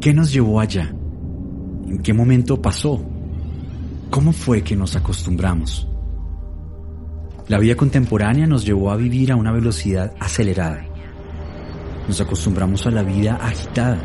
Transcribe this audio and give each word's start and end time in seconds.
¿Qué 0.00 0.14
nos 0.14 0.32
llevó 0.32 0.60
allá? 0.60 0.94
¿En 1.88 1.98
qué 2.04 2.12
momento 2.12 2.62
pasó? 2.62 3.02
¿Cómo 4.10 4.32
fue 4.32 4.62
que 4.62 4.76
nos 4.76 4.94
acostumbramos? 4.94 5.88
La 7.48 7.58
vida 7.58 7.74
contemporánea 7.74 8.46
nos 8.46 8.64
llevó 8.64 8.92
a 8.92 8.96
vivir 8.96 9.32
a 9.32 9.36
una 9.36 9.50
velocidad 9.50 10.14
acelerada. 10.20 10.84
Nos 12.06 12.20
acostumbramos 12.20 12.86
a 12.86 12.92
la 12.92 13.02
vida 13.02 13.40
agitada, 13.42 14.00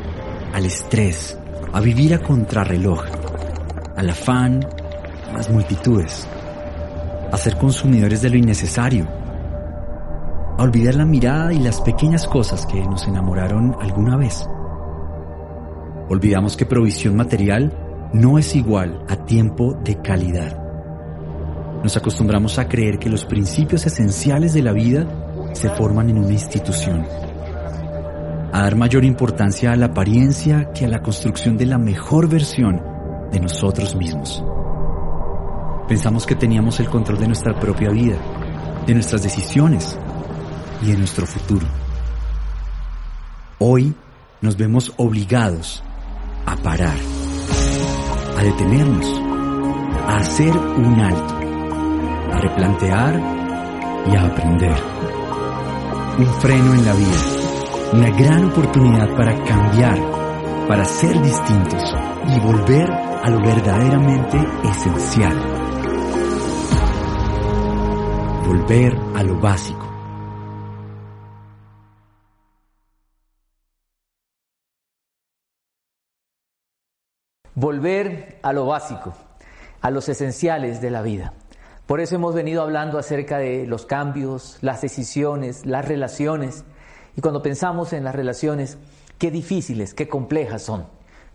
al 0.52 0.66
estrés, 0.66 1.38
a 1.72 1.80
vivir 1.80 2.16
a 2.16 2.24
contrarreloj, 2.24 3.04
al 3.96 4.10
afán, 4.10 4.66
a 5.30 5.34
las 5.34 5.52
multitudes, 5.52 6.28
a 7.32 7.38
ser 7.38 7.56
consumidores 7.58 8.24
de 8.24 8.32
lo 8.32 8.38
innecesario, 8.38 9.08
a 10.58 10.64
olvidar 10.64 10.96
la 10.96 11.06
mirada 11.06 11.54
y 11.54 11.60
las 11.60 11.82
pequeñas 11.82 12.26
cosas 12.28 12.66
que 12.66 12.84
nos 12.84 13.08
enamoraron 13.08 13.76
alguna 13.80 14.18
vez. 14.18 14.44
Olvidamos 16.10 16.58
que 16.58 16.66
provisión 16.66 17.16
material 17.16 17.72
no 18.14 18.38
es 18.38 18.56
igual 18.56 19.04
a 19.08 19.16
tiempo 19.26 19.74
de 19.84 20.02
calidad. 20.02 20.60
Nos 21.82 21.96
acostumbramos 21.98 22.60
a 22.60 22.68
creer 22.68 23.00
que 23.00 23.10
los 23.10 23.26
principios 23.26 23.86
esenciales 23.86 24.54
de 24.54 24.62
la 24.62 24.74
vida 24.74 25.52
se 25.54 25.70
forman 25.70 26.10
en 26.10 26.18
una 26.18 26.32
institución. 26.32 27.06
A 28.52 28.62
dar 28.62 28.76
mayor 28.76 29.04
importancia 29.06 29.72
a 29.72 29.76
la 29.76 29.88
apariencia 29.88 30.72
que 30.74 30.86
a 30.86 30.90
la 30.90 31.02
construcción 31.02 31.58
de 31.58 31.66
la 31.66 31.78
mejor 31.78 32.30
versión 32.30 32.82
de 33.32 33.40
nosotros 33.40 33.96
mismos. 33.96 34.44
Pensamos 35.88 36.26
que 36.26 36.36
teníamos 36.36 36.80
el 36.80 36.90
control 36.90 37.20
de 37.20 37.28
nuestra 37.28 37.60
propia 37.60 37.90
vida, 37.90 38.18
de 38.86 38.94
nuestras 38.94 39.24
decisiones 39.24 39.98
y 40.82 40.92
de 40.92 40.98
nuestro 40.98 41.26
futuro. 41.26 41.66
Hoy 43.60 43.96
nos 44.42 44.58
vemos 44.58 44.94
obligados 44.98 45.84
a 46.54 46.56
parar, 46.58 46.96
a 48.38 48.44
detenernos, 48.44 49.08
a 50.08 50.18
hacer 50.18 50.56
un 50.56 51.00
alto, 51.00 51.36
a 52.32 52.38
replantear 52.42 53.20
y 54.12 54.16
a 54.16 54.26
aprender. 54.26 54.78
Un 56.20 56.28
freno 56.42 56.74
en 56.76 56.86
la 56.86 56.94
vida, 56.94 57.92
una 57.94 58.10
gran 58.12 58.46
oportunidad 58.46 59.10
para 59.16 59.44
cambiar, 59.44 59.98
para 60.68 60.86
ser 60.86 61.20
distintos 61.24 61.82
y 62.28 62.40
volver 62.40 62.92
a 62.92 63.30
lo 63.32 63.40
verdaderamente 63.42 64.38
esencial. 64.64 65.36
Volver 68.46 68.96
a 69.16 69.24
lo 69.24 69.40
básico. 69.40 69.93
Volver 77.56 78.40
a 78.42 78.52
lo 78.52 78.66
básico, 78.66 79.14
a 79.82 79.92
los 79.92 80.10
esenciales 80.10 80.82
de 80.82 80.90
la 80.90 81.02
vida. 81.02 81.34
Por 81.86 82.00
eso 82.00 82.16
hemos 82.16 82.34
venido 82.34 82.64
hablando 82.64 82.98
acerca 82.98 83.38
de 83.38 83.68
los 83.68 83.86
cambios, 83.86 84.58
las 84.62 84.82
decisiones, 84.82 85.66
las 85.66 85.88
relaciones. 85.88 86.64
Y 87.16 87.22
cuando 87.22 87.44
pensamos 87.44 87.94
en 87.94 88.04
las 88.04 88.16
relaciones, 88.16 88.78
qué 89.20 89.30
difíciles, 89.30 89.94
qué 89.94 90.08
complejas 90.08 90.64
son. 90.64 90.88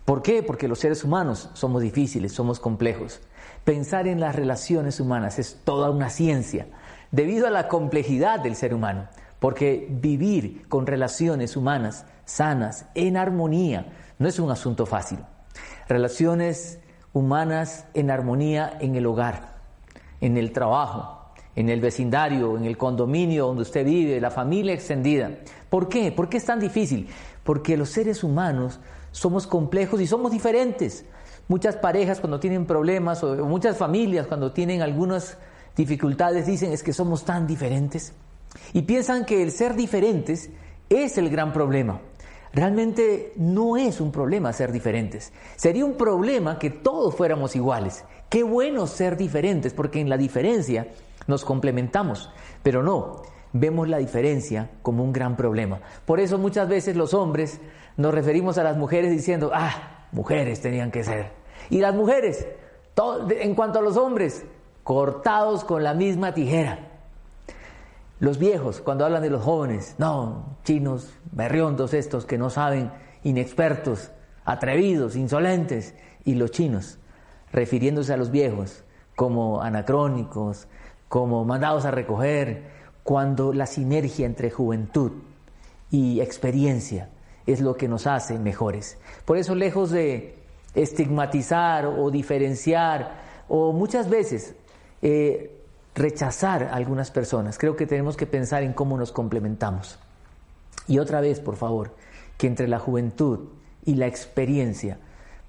¿Por 0.03 0.21
qué? 0.21 0.43
Porque 0.43 0.67
los 0.67 0.79
seres 0.79 1.03
humanos 1.03 1.49
somos 1.53 1.81
difíciles, 1.83 2.33
somos 2.33 2.59
complejos. 2.59 3.21
Pensar 3.63 4.07
en 4.07 4.19
las 4.19 4.35
relaciones 4.35 4.99
humanas 4.99 5.39
es 5.39 5.59
toda 5.63 5.91
una 5.91 6.09
ciencia, 6.09 6.67
debido 7.11 7.47
a 7.47 7.51
la 7.51 7.67
complejidad 7.67 8.39
del 8.39 8.55
ser 8.55 8.73
humano. 8.73 9.07
Porque 9.39 9.87
vivir 9.89 10.67
con 10.67 10.85
relaciones 10.85 11.55
humanas 11.55 12.05
sanas, 12.25 12.87
en 12.95 13.15
armonía, 13.15 13.93
no 14.17 14.27
es 14.27 14.39
un 14.39 14.51
asunto 14.51 14.85
fácil 14.85 15.19
relaciones 15.89 16.79
humanas 17.11 17.85
en 17.95 18.11
armonía 18.11 18.77
en 18.79 18.95
el 18.95 19.07
hogar, 19.07 19.57
en 20.21 20.37
el 20.37 20.51
trabajo, 20.51 21.33
en 21.55 21.67
el 21.67 21.81
vecindario, 21.81 22.55
en 22.55 22.65
el 22.65 22.77
condominio 22.77 23.47
donde 23.47 23.63
usted 23.63 23.83
vive, 23.83 24.21
la 24.21 24.29
familia 24.29 24.73
extendida. 24.73 25.31
¿Por 25.69 25.89
qué? 25.89 26.11
¿Por 26.11 26.29
qué 26.29 26.37
es 26.37 26.45
tan 26.45 26.59
difícil? 26.59 27.09
Porque 27.43 27.75
los 27.75 27.89
seres 27.89 28.23
humanos 28.23 28.79
somos 29.11 29.47
complejos 29.47 29.99
y 29.99 30.07
somos 30.07 30.31
diferentes. 30.31 31.05
Muchas 31.47 31.75
parejas 31.75 32.19
cuando 32.19 32.39
tienen 32.39 32.67
problemas 32.67 33.23
o 33.23 33.35
muchas 33.45 33.75
familias 33.75 34.27
cuando 34.27 34.51
tienen 34.51 34.83
algunas 34.83 35.37
dificultades 35.75 36.45
dicen 36.45 36.71
es 36.71 36.83
que 36.83 36.93
somos 36.93 37.25
tan 37.25 37.47
diferentes 37.47 38.13
y 38.73 38.83
piensan 38.83 39.25
que 39.25 39.41
el 39.41 39.51
ser 39.51 39.73
diferentes 39.73 40.51
es 40.89 41.17
el 41.17 41.29
gran 41.29 41.51
problema. 41.51 41.99
Realmente 42.53 43.33
no 43.35 43.77
es 43.77 44.01
un 44.01 44.11
problema 44.11 44.51
ser 44.53 44.71
diferentes. 44.71 45.31
Sería 45.55 45.85
un 45.85 45.95
problema 45.95 46.57
que 46.57 46.69
todos 46.69 47.15
fuéramos 47.15 47.55
iguales. 47.55 48.05
Qué 48.29 48.43
bueno 48.43 48.87
ser 48.87 49.17
diferentes, 49.17 49.73
porque 49.73 49.99
en 49.99 50.09
la 50.09 50.17
diferencia 50.17 50.87
nos 51.27 51.45
complementamos. 51.45 52.31
Pero 52.63 52.81
no, 52.81 53.21
vemos 53.53 53.87
la 53.87 53.97
diferencia 53.97 54.71
como 54.81 55.03
un 55.03 55.13
gran 55.13 55.35
problema. 55.35 55.79
Por 56.05 56.19
eso 56.19 56.37
muchas 56.37 56.67
veces 56.67 56.95
los 56.95 57.13
hombres 57.13 57.61
nos 57.97 58.13
referimos 58.13 58.57
a 58.57 58.63
las 58.63 58.77
mujeres 58.77 59.11
diciendo, 59.11 59.51
ah, 59.53 60.07
mujeres 60.11 60.61
tenían 60.61 60.91
que 60.91 61.03
ser. 61.03 61.31
Y 61.69 61.79
las 61.79 61.93
mujeres, 61.93 62.47
en 63.29 63.53
cuanto 63.55 63.79
a 63.79 63.81
los 63.83 63.95
hombres, 63.95 64.43
cortados 64.83 65.63
con 65.63 65.83
la 65.83 65.93
misma 65.93 66.33
tijera. 66.33 66.88
Los 68.19 68.37
viejos, 68.37 68.81
cuando 68.81 69.05
hablan 69.05 69.21
de 69.21 69.29
los 69.29 69.43
jóvenes, 69.43 69.95
no, 69.97 70.57
chinos, 70.65 71.09
berriondos 71.31 71.93
estos 71.93 72.25
que 72.25 72.37
no 72.37 72.49
saben, 72.49 72.91
inexpertos, 73.23 74.11
atrevidos, 74.43 75.15
insolentes, 75.15 75.95
y 76.25 76.35
los 76.35 76.51
chinos, 76.51 76.99
refiriéndose 77.51 78.13
a 78.13 78.17
los 78.17 78.29
viejos 78.29 78.83
como 79.15 79.61
anacrónicos, 79.61 80.67
como 81.07 81.45
mandados 81.45 81.85
a 81.85 81.91
recoger, 81.91 82.63
cuando 83.03 83.53
la 83.53 83.65
sinergia 83.65 84.25
entre 84.25 84.51
juventud 84.51 85.11
y 85.89 86.19
experiencia 86.19 87.09
es 87.45 87.61
lo 87.61 87.75
que 87.75 87.87
nos 87.87 88.05
hace 88.05 88.37
mejores. 88.37 88.97
Por 89.25 89.37
eso, 89.37 89.55
lejos 89.55 89.91
de 89.91 90.35
estigmatizar 90.75 91.85
o 91.85 92.11
diferenciar, 92.11 93.23
o 93.47 93.73
muchas 93.73 94.09
veces 94.09 94.55
eh, 95.01 95.63
rechazar 95.95 96.63
a 96.63 96.75
algunas 96.75 97.11
personas. 97.11 97.57
Creo 97.57 97.75
que 97.75 97.85
tenemos 97.85 98.17
que 98.17 98.25
pensar 98.25 98.63
en 98.63 98.73
cómo 98.73 98.97
nos 98.97 99.11
complementamos. 99.11 99.99
Y 100.87 100.99
otra 100.99 101.21
vez, 101.21 101.39
por 101.39 101.55
favor, 101.55 101.95
que 102.37 102.47
entre 102.47 102.67
la 102.67 102.79
juventud 102.79 103.49
y 103.85 103.95
la 103.95 104.07
experiencia 104.07 104.97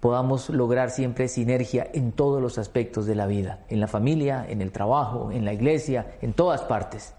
podamos 0.00 0.48
lograr 0.48 0.90
siempre 0.90 1.28
sinergia 1.28 1.86
en 1.92 2.12
todos 2.12 2.40
los 2.40 2.58
aspectos 2.58 3.06
de 3.06 3.14
la 3.14 3.26
vida, 3.26 3.60
en 3.68 3.80
la 3.80 3.86
familia, 3.86 4.46
en 4.48 4.62
el 4.62 4.72
trabajo, 4.72 5.30
en 5.30 5.44
la 5.44 5.52
iglesia, 5.52 6.14
en 6.22 6.32
todas 6.32 6.62
partes. 6.62 7.14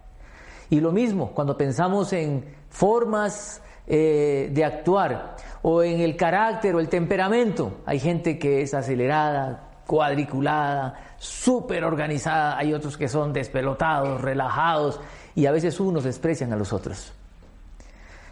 Y 0.69 0.79
lo 0.79 0.91
mismo, 0.91 1.31
cuando 1.31 1.57
pensamos 1.57 2.11
en 2.13 2.43
formas 2.69 3.61
eh, 3.87 4.49
de 4.51 4.65
actuar 4.65 5.35
o 5.61 5.83
en 5.83 5.99
el 5.99 6.15
carácter 6.15 6.75
o 6.75 6.79
el 6.79 6.89
temperamento, 6.89 7.81
hay 7.85 7.99
gente 7.99 8.39
que 8.39 8.61
es 8.61 8.73
acelerada, 8.73 9.70
cuadriculada, 9.91 11.15
súper 11.17 11.83
organizada, 11.83 12.57
hay 12.57 12.73
otros 12.73 12.95
que 12.95 13.09
son 13.09 13.33
despelotados, 13.33 14.21
relajados 14.21 15.01
y 15.35 15.47
a 15.47 15.51
veces 15.51 15.81
unos 15.81 16.05
desprecian 16.05 16.53
a 16.53 16.55
los 16.55 16.71
otros. 16.71 17.11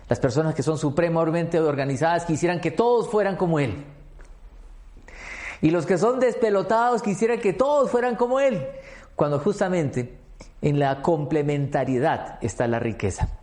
Las 0.08 0.22
personas 0.22 0.56
que 0.56 0.64
son 0.64 0.78
supremamente 0.78 1.60
organizadas 1.60 2.24
quisieran 2.24 2.62
que 2.62 2.72
todos 2.72 3.10
fueran 3.10 3.36
como 3.36 3.60
él. 3.60 3.84
Y 5.62 5.72
los 5.72 5.86
que 5.86 5.98
son 5.98 6.22
despelotados 6.22 7.02
quisieran 7.02 7.42
que 7.42 7.52
todos 7.52 7.92
fueran 7.92 8.16
como 8.16 8.40
él, 8.40 8.66
cuando 9.18 9.38
justamente 9.40 10.18
en 10.62 10.80
la 10.80 11.02
complementariedad 11.02 12.38
está 12.42 12.68
la 12.68 12.80
riqueza. 12.80 13.38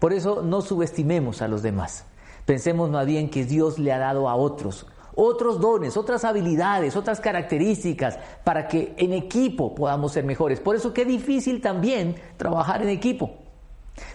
Por 0.00 0.12
eso 0.12 0.42
no 0.42 0.60
subestimemos 0.60 1.40
a 1.40 1.46
los 1.46 1.62
demás. 1.62 2.04
Pensemos 2.46 2.90
más 2.90 3.06
bien 3.06 3.30
que 3.30 3.44
Dios 3.44 3.78
le 3.78 3.92
ha 3.92 3.98
dado 3.98 4.28
a 4.28 4.34
otros 4.34 4.88
otros 5.20 5.60
dones, 5.60 5.96
otras 5.96 6.24
habilidades, 6.24 6.94
otras 6.94 7.20
características 7.20 8.18
para 8.44 8.68
que 8.68 8.94
en 8.96 9.12
equipo 9.12 9.74
podamos 9.74 10.12
ser 10.12 10.24
mejores. 10.24 10.60
Por 10.60 10.76
eso 10.76 10.94
qué 10.94 11.04
difícil 11.04 11.60
también 11.60 12.14
trabajar 12.36 12.82
en 12.82 12.88
equipo. 12.88 13.32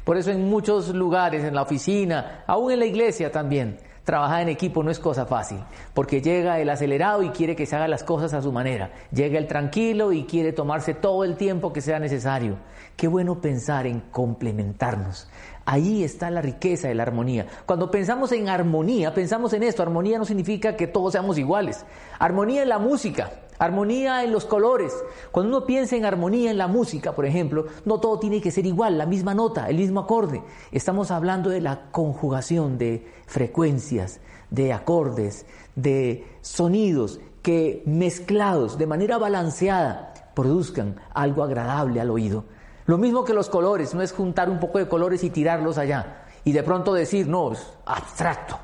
Por 0.06 0.16
eso 0.16 0.32
en 0.32 0.50
muchos 0.50 0.96
lugares, 0.96 1.44
en 1.44 1.56
la 1.56 1.64
oficina, 1.64 2.46
aún 2.48 2.72
en 2.72 2.80
la 2.80 2.86
iglesia 2.86 3.34
también, 3.34 3.80
Trabajar 4.04 4.42
en 4.42 4.50
equipo 4.50 4.84
no 4.84 4.92
es 4.92 5.00
cosa 5.00 5.26
fácil, 5.26 5.60
porque 5.94 6.22
llega 6.22 6.60
el 6.60 6.70
acelerado 6.70 7.24
y 7.24 7.30
quiere 7.30 7.56
que 7.56 7.66
se 7.66 7.78
hagan 7.78 7.90
las 7.90 8.04
cosas 8.04 8.34
a 8.34 8.42
su 8.42 8.52
manera. 8.52 8.92
Llega 9.14 9.40
el 9.40 9.48
tranquilo 9.48 10.12
y 10.12 10.26
quiere 10.26 10.52
tomarse 10.52 10.94
todo 10.94 11.24
el 11.24 11.38
tiempo 11.38 11.72
que 11.72 11.80
sea 11.80 12.00
necesario. 12.00 12.58
Qué 12.98 13.08
bueno 13.08 13.40
pensar 13.40 13.88
en 13.88 14.02
complementarnos. 14.12 15.30
Ahí 15.66 16.04
está 16.04 16.30
la 16.30 16.42
riqueza 16.42 16.90
de 16.90 16.96
la 16.96 17.04
armonía. 17.04 17.48
Cuando 17.66 17.90
pensamos 17.90 18.34
en 18.34 18.50
armonía, 18.50 19.14
pensamos 19.14 19.54
en 19.54 19.64
esto. 19.64 19.82
Armonía 19.82 20.18
no 20.18 20.26
significa 20.26 20.76
que 20.76 20.88
todos 20.88 21.14
seamos 21.14 21.38
iguales. 21.38 21.86
Armonía 22.20 22.64
en 22.64 22.70
la 22.70 22.80
música, 22.80 23.32
armonía 23.60 24.24
en 24.24 24.34
los 24.34 24.46
colores. 24.46 24.94
Cuando 25.32 25.56
uno 25.56 25.66
piensa 25.66 25.96
en 25.96 26.04
armonía 26.04 26.52
en 26.52 26.58
la 26.58 26.68
música, 26.68 27.14
por 27.14 27.26
ejemplo, 27.26 27.68
no 27.86 28.00
todo 28.02 28.20
tiene 28.20 28.42
que 28.42 28.52
ser 28.52 28.66
igual, 28.66 28.98
la 28.98 29.06
misma 29.06 29.34
nota, 29.34 29.70
el 29.70 29.78
mismo 29.78 30.02
acorde. 30.02 30.44
Estamos 30.72 31.12
hablando 31.12 31.50
de 31.50 31.62
la 31.62 31.92
conjugación 31.92 32.78
de 32.78 33.08
frecuencias, 33.26 34.20
de 34.50 34.74
acordes, 34.74 35.46
de 35.76 36.28
sonidos 36.42 37.22
que 37.42 37.84
mezclados 37.86 38.78
de 38.78 38.88
manera 38.88 39.18
balanceada 39.18 40.14
produzcan 40.34 41.00
algo 41.14 41.44
agradable 41.44 42.02
al 42.02 42.10
oído. 42.10 42.46
Lo 42.86 42.98
mismo 42.98 43.24
que 43.24 43.34
los 43.34 43.50
colores, 43.50 43.94
no 43.94 44.02
es 44.02 44.12
juntar 44.12 44.50
un 44.50 44.60
poco 44.60 44.80
de 44.80 44.88
colores 44.88 45.24
y 45.24 45.30
tirarlos 45.30 45.78
allá 45.78 46.24
y 46.44 46.52
de 46.52 46.64
pronto 46.64 46.94
decir, 46.94 47.28
no, 47.28 47.54
es 47.54 47.66
abstracto. 47.86 48.60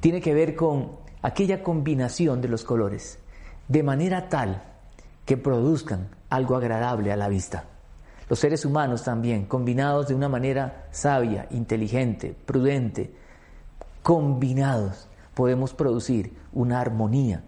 Tiene 0.00 0.20
que 0.20 0.34
ver 0.34 0.54
con 0.54 0.92
aquella 1.22 1.62
combinación 1.62 2.40
de 2.40 2.48
los 2.48 2.64
colores, 2.64 3.18
de 3.66 3.82
manera 3.82 4.28
tal 4.28 4.62
que 5.24 5.36
produzcan 5.36 6.08
algo 6.30 6.56
agradable 6.56 7.12
a 7.12 7.16
la 7.16 7.28
vista. 7.28 7.64
Los 8.28 8.38
seres 8.38 8.64
humanos 8.64 9.02
también, 9.02 9.46
combinados 9.46 10.08
de 10.08 10.14
una 10.14 10.28
manera 10.28 10.86
sabia, 10.90 11.46
inteligente, 11.50 12.36
prudente, 12.46 13.14
combinados, 14.02 15.08
podemos 15.34 15.74
producir 15.74 16.36
una 16.52 16.80
armonía 16.80 17.42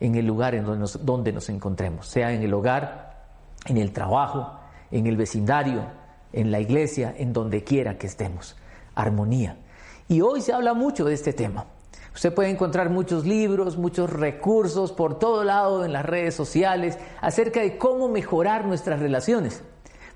en 0.00 0.14
el 0.14 0.26
lugar 0.26 0.54
en 0.54 0.64
donde 0.64 0.80
nos, 0.80 1.04
donde 1.04 1.32
nos 1.32 1.48
encontremos, 1.48 2.06
sea 2.06 2.32
en 2.32 2.42
el 2.42 2.52
hogar, 2.52 3.28
en 3.66 3.76
el 3.76 3.92
trabajo, 3.92 4.59
en 4.90 5.06
el 5.06 5.16
vecindario, 5.16 5.86
en 6.32 6.50
la 6.50 6.60
iglesia, 6.60 7.14
en 7.16 7.32
donde 7.32 7.64
quiera 7.64 7.98
que 7.98 8.06
estemos. 8.06 8.56
Armonía. 8.94 9.56
Y 10.08 10.20
hoy 10.20 10.40
se 10.40 10.52
habla 10.52 10.74
mucho 10.74 11.04
de 11.04 11.14
este 11.14 11.32
tema. 11.32 11.66
Usted 12.14 12.34
puede 12.34 12.50
encontrar 12.50 12.90
muchos 12.90 13.24
libros, 13.24 13.76
muchos 13.76 14.10
recursos 14.10 14.92
por 14.92 15.18
todo 15.18 15.44
lado 15.44 15.84
en 15.84 15.92
las 15.92 16.04
redes 16.04 16.34
sociales 16.34 16.98
acerca 17.20 17.60
de 17.60 17.78
cómo 17.78 18.08
mejorar 18.08 18.64
nuestras 18.64 18.98
relaciones, 18.98 19.62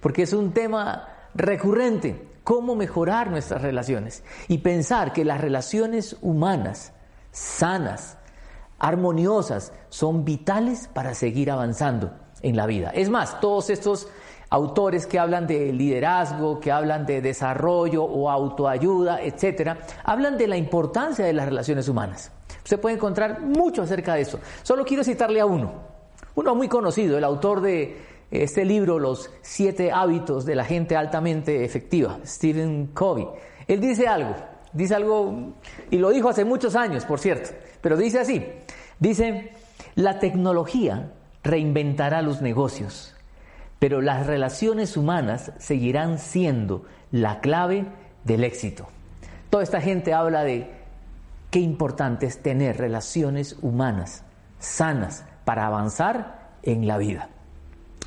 porque 0.00 0.22
es 0.22 0.32
un 0.32 0.52
tema 0.52 1.08
recurrente, 1.34 2.28
cómo 2.42 2.74
mejorar 2.74 3.30
nuestras 3.30 3.62
relaciones 3.62 4.24
y 4.48 4.58
pensar 4.58 5.12
que 5.12 5.24
las 5.24 5.40
relaciones 5.40 6.16
humanas 6.20 6.92
sanas, 7.30 8.18
armoniosas, 8.78 9.72
son 9.88 10.24
vitales 10.24 10.88
para 10.88 11.14
seguir 11.14 11.50
avanzando 11.50 12.12
en 12.42 12.56
la 12.56 12.66
vida. 12.66 12.90
Es 12.90 13.08
más, 13.08 13.40
todos 13.40 13.70
estos 13.70 14.08
autores 14.54 15.08
que 15.08 15.18
hablan 15.18 15.48
de 15.48 15.72
liderazgo, 15.72 16.60
que 16.60 16.70
hablan 16.70 17.04
de 17.04 17.20
desarrollo 17.20 18.04
o 18.04 18.30
autoayuda, 18.30 19.20
etcétera, 19.20 19.78
hablan 20.04 20.38
de 20.38 20.46
la 20.46 20.56
importancia 20.56 21.24
de 21.24 21.32
las 21.32 21.46
relaciones 21.46 21.88
humanas. 21.88 22.30
Usted 22.62 22.80
puede 22.80 22.94
encontrar 22.94 23.40
mucho 23.40 23.82
acerca 23.82 24.14
de 24.14 24.20
eso. 24.20 24.38
Solo 24.62 24.84
quiero 24.84 25.02
citarle 25.02 25.40
a 25.40 25.46
uno, 25.46 25.72
uno 26.36 26.54
muy 26.54 26.68
conocido, 26.68 27.18
el 27.18 27.24
autor 27.24 27.62
de 27.62 27.96
este 28.30 28.64
libro, 28.64 29.00
Los 29.00 29.28
siete 29.42 29.90
hábitos 29.90 30.44
de 30.44 30.54
la 30.54 30.64
gente 30.64 30.94
altamente 30.94 31.64
efectiva, 31.64 32.20
Stephen 32.24 32.90
Covey. 32.94 33.26
Él 33.66 33.80
dice 33.80 34.06
algo, 34.06 34.36
dice 34.72 34.94
algo, 34.94 35.54
y 35.90 35.98
lo 35.98 36.10
dijo 36.10 36.28
hace 36.28 36.44
muchos 36.44 36.76
años, 36.76 37.04
por 37.04 37.18
cierto, 37.18 37.50
pero 37.80 37.96
dice 37.96 38.20
así, 38.20 38.46
dice, 39.00 39.50
la 39.96 40.20
tecnología 40.20 41.10
reinventará 41.42 42.22
los 42.22 42.40
negocios 42.40 43.13
pero 43.84 44.00
las 44.00 44.26
relaciones 44.26 44.96
humanas 44.96 45.52
seguirán 45.58 46.18
siendo 46.18 46.86
la 47.12 47.40
clave 47.40 47.84
del 48.24 48.42
éxito. 48.42 48.88
Toda 49.50 49.62
esta 49.62 49.82
gente 49.82 50.14
habla 50.14 50.42
de 50.42 50.70
qué 51.50 51.58
importante 51.58 52.24
es 52.24 52.38
tener 52.38 52.78
relaciones 52.78 53.58
humanas 53.60 54.24
sanas 54.58 55.26
para 55.44 55.66
avanzar 55.66 56.54
en 56.62 56.86
la 56.86 56.96
vida. 56.96 57.28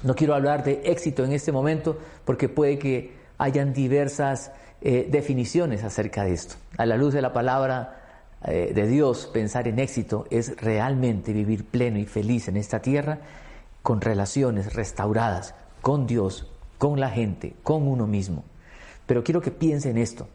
No 0.01 0.15
quiero 0.15 0.33
hablar 0.33 0.63
de 0.63 0.81
éxito 0.85 1.23
en 1.23 1.31
este 1.31 1.51
momento 1.51 1.99
porque 2.25 2.49
puede 2.49 2.79
que 2.79 3.13
hayan 3.37 3.71
diversas 3.71 4.51
eh, 4.81 5.07
definiciones 5.11 5.83
acerca 5.83 6.23
de 6.23 6.33
esto. 6.33 6.55
A 6.79 6.87
la 6.87 6.97
luz 6.97 7.13
de 7.13 7.21
la 7.21 7.33
palabra 7.33 8.01
eh, 8.45 8.71
de 8.73 8.87
Dios, 8.87 9.29
pensar 9.31 9.67
en 9.67 9.77
éxito 9.77 10.25
es 10.31 10.59
realmente 10.59 11.33
vivir 11.33 11.65
pleno 11.65 11.99
y 11.99 12.07
feliz 12.07 12.47
en 12.47 12.57
esta 12.57 12.79
tierra 12.79 13.19
con 13.83 14.01
relaciones 14.01 14.73
restauradas, 14.73 15.53
con 15.87 16.05
Dios, 16.05 16.45
con 16.77 16.99
la 16.99 17.09
gente, 17.09 17.55
con 17.63 17.87
uno 17.87 18.07
mismo. 18.07 18.43
Pero 19.05 19.23
quiero 19.23 19.39
que 19.39 19.51
piensen 19.51 19.91
en 19.91 20.03
esto. 20.03 20.27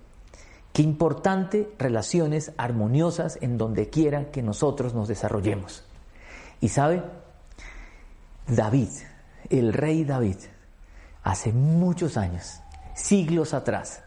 Qué 0.73 0.81
importante 0.81 1.71
relaciones 1.79 2.55
armoniosas 2.57 3.37
en 3.43 3.59
donde 3.59 3.91
quiera 3.91 4.31
que 4.31 4.43
nosotros 4.43 4.95
nos 4.95 5.09
desarrollemos. 5.09 5.85
Y 6.63 6.71
sabe, 6.71 7.03
David, 8.47 8.89
el 9.51 9.75
rey 9.75 10.05
David, 10.05 10.39
hace 11.23 11.53
muchos 11.53 12.17
años, 12.17 12.63
siglos 12.95 13.53
atrás, 13.53 14.03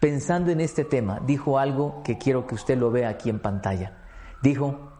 pensando 0.00 0.50
en 0.50 0.62
este 0.62 0.86
tema, 0.86 1.20
dijo 1.26 1.58
algo 1.58 2.02
que 2.04 2.16
quiero 2.16 2.46
que 2.46 2.54
usted 2.54 2.78
lo 2.78 2.90
vea 2.90 3.10
aquí 3.10 3.28
en 3.28 3.40
pantalla. 3.40 3.98
Dijo, 4.42 4.92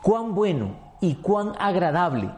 cuán 0.00 0.36
bueno 0.36 0.78
y 1.00 1.16
cuán 1.16 1.54
agradable 1.58 2.30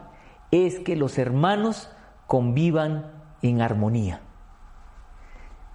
es 0.49 0.79
que 0.79 0.95
los 0.95 1.19
hermanos 1.19 1.91
convivan 2.27 3.11
en 3.41 3.61
armonía. 3.61 4.21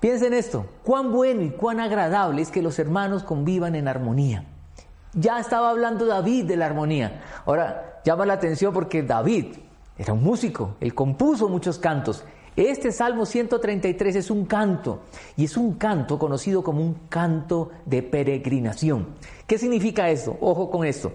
Piensen 0.00 0.34
esto, 0.34 0.66
cuán 0.84 1.12
bueno 1.12 1.42
y 1.42 1.50
cuán 1.50 1.80
agradable 1.80 2.42
es 2.42 2.50
que 2.50 2.62
los 2.62 2.78
hermanos 2.78 3.22
convivan 3.22 3.74
en 3.74 3.88
armonía. 3.88 4.44
Ya 5.14 5.38
estaba 5.38 5.70
hablando 5.70 6.06
David 6.06 6.46
de 6.46 6.56
la 6.56 6.66
armonía. 6.66 7.22
Ahora 7.46 8.00
llama 8.04 8.26
la 8.26 8.34
atención 8.34 8.72
porque 8.72 9.02
David 9.02 9.56
era 9.96 10.12
un 10.12 10.22
músico, 10.22 10.76
él 10.80 10.94
compuso 10.94 11.48
muchos 11.48 11.78
cantos. 11.78 12.24
Este 12.56 12.92
Salmo 12.92 13.24
133 13.24 14.16
es 14.16 14.30
un 14.30 14.44
canto 14.44 15.02
y 15.36 15.44
es 15.44 15.56
un 15.56 15.74
canto 15.74 16.18
conocido 16.18 16.62
como 16.62 16.82
un 16.82 16.94
canto 17.08 17.70
de 17.86 18.02
peregrinación. 18.02 19.14
¿Qué 19.46 19.56
significa 19.56 20.10
esto? 20.10 20.36
Ojo 20.40 20.70
con 20.70 20.84
esto. 20.84 21.12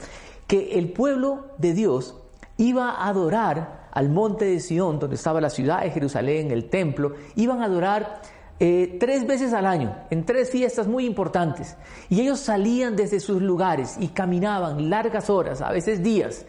Que 0.47 0.79
el 0.79 0.93
pueblo 0.93 1.47
de 1.57 1.73
Dios 1.73 2.15
iba 2.57 2.91
a 2.91 3.07
adorar 3.07 3.86
al 3.97 4.09
monte 4.09 4.45
de 4.45 4.59
Sión, 4.59 4.99
donde 4.99 5.15
estaba 5.15 5.41
la 5.41 5.49
ciudad 5.49 5.81
de 5.81 5.89
Jerusalén, 5.89 6.51
el 6.51 6.69
templo, 6.69 7.15
iban 7.35 7.61
a 7.61 7.65
adorar 7.65 8.21
eh, 8.59 8.95
tres 8.99 9.25
veces 9.25 9.53
al 9.53 9.65
año, 9.65 9.95
en 10.11 10.23
tres 10.23 10.51
fiestas 10.51 10.85
muy 10.85 11.03
importantes. 11.03 11.75
Y 12.07 12.21
ellos 12.21 12.39
salían 12.39 12.95
desde 12.95 13.19
sus 13.19 13.41
lugares 13.41 13.97
y 13.99 14.09
caminaban 14.09 14.91
largas 14.91 15.31
horas, 15.31 15.61
a 15.61 15.71
veces 15.71 16.03
días, 16.03 16.45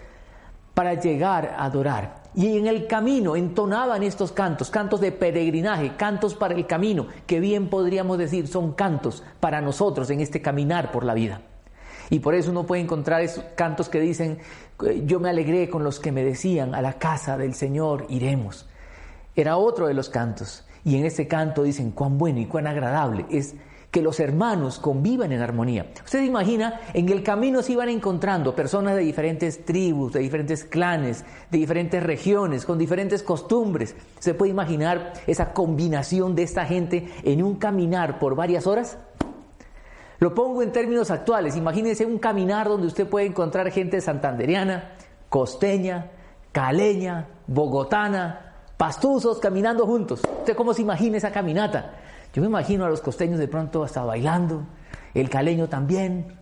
para 0.75 0.93
llegar 0.93 1.55
a 1.57 1.65
adorar. 1.65 2.23
Y 2.35 2.59
en 2.59 2.67
el 2.67 2.87
camino 2.87 3.35
entonaban 3.35 4.03
estos 4.03 4.31
cantos, 4.31 4.69
cantos 4.69 5.01
de 5.01 5.11
peregrinaje, 5.11 5.97
cantos 5.97 6.35
para 6.35 6.55
el 6.55 6.67
camino, 6.67 7.07
que 7.27 7.41
bien 7.41 7.71
podríamos 7.71 8.19
decir 8.19 8.47
son 8.47 8.73
cantos 8.73 9.23
para 9.41 9.63
nosotros 9.63 10.11
en 10.11 10.21
este 10.21 10.43
caminar 10.43 10.93
por 10.93 11.03
la 11.03 11.15
vida. 11.15 11.41
Y 12.11 12.21
por 12.21 12.35
eso 12.35 12.51
uno 12.51 12.65
puede 12.65 12.83
encontrar 12.83 13.21
esos 13.23 13.45
cantos 13.55 13.89
que 13.89 14.01
dicen, 14.01 14.39
yo 15.05 15.21
me 15.21 15.29
alegré 15.29 15.69
con 15.69 15.85
los 15.85 16.01
que 16.01 16.13
me 16.13 16.25
decían, 16.25 16.75
a 16.75 16.83
la 16.83 16.95
casa 16.95 17.37
del 17.37 17.55
Señor 17.55 18.07
iremos. 18.09 18.67
Era 19.35 19.57
otro 19.57 19.87
de 19.87 19.95
los 19.95 20.09
cantos. 20.09 20.65
Y 20.85 20.97
en 20.97 21.05
ese 21.05 21.29
canto 21.29 21.63
dicen, 21.63 21.91
cuán 21.91 22.19
bueno 22.19 22.41
y 22.41 22.47
cuán 22.47 22.67
agradable 22.67 23.27
es 23.31 23.55
que 23.91 24.03
los 24.03 24.21
hermanos 24.21 24.79
convivan 24.79 25.33
en 25.33 25.41
armonía. 25.41 25.87
Usted 26.05 26.21
se 26.21 26.27
imagina, 26.27 26.81
en 26.93 27.09
el 27.09 27.23
camino 27.23 27.63
se 27.63 27.73
iban 27.73 27.89
encontrando 27.89 28.55
personas 28.55 28.97
de 28.97 29.03
diferentes 29.03 29.65
tribus, 29.65 30.13
de 30.13 30.21
diferentes 30.21 30.65
clanes, 30.65 31.25
de 31.51 31.59
diferentes 31.59 32.03
regiones, 32.03 32.67
con 32.67 32.79
diferentes 32.79 33.23
costumbres. 33.23 33.97
¿Se 34.19 34.35
puede 34.35 34.51
imaginar 34.51 35.15
esa 35.27 35.53
combinación 35.53 36.35
de 36.35 36.43
esta 36.43 36.67
gente 36.67 37.09
en 37.23 37.43
un 37.43 37.57
caminar 37.57 38.19
por 38.19 38.35
varias 38.35 38.67
horas? 38.67 38.99
Lo 40.19 40.35
pongo 40.35 40.63
en 40.63 40.73
términos 40.73 41.11
actuales. 41.11 41.57
Imagínense 41.57 42.05
un 42.05 42.19
caminar 42.19 42.69
donde 42.69 42.89
usted 42.89 43.07
puede 43.09 43.27
encontrar 43.27 43.71
gente 43.71 44.01
santanderiana, 44.01 44.93
costeña, 45.29 46.11
caleña, 46.51 47.29
bogotana, 47.47 48.55
pastuzos 48.77 49.39
caminando 49.39 49.87
juntos. 49.87 50.23
¿Usted 50.41 50.57
cómo 50.57 50.75
se 50.75 50.83
imagina 50.83 51.19
esa 51.19 51.31
caminata? 51.31 51.95
Yo 52.33 52.43
me 52.43 52.49
imagino 52.49 52.85
a 52.85 52.89
los 52.89 53.01
costeños 53.01 53.39
de 53.39 53.49
pronto 53.49 53.85
hasta 53.85 54.05
bailando, 54.05 54.65
el 55.15 55.31
caleño 55.31 55.69
también, 55.69 56.37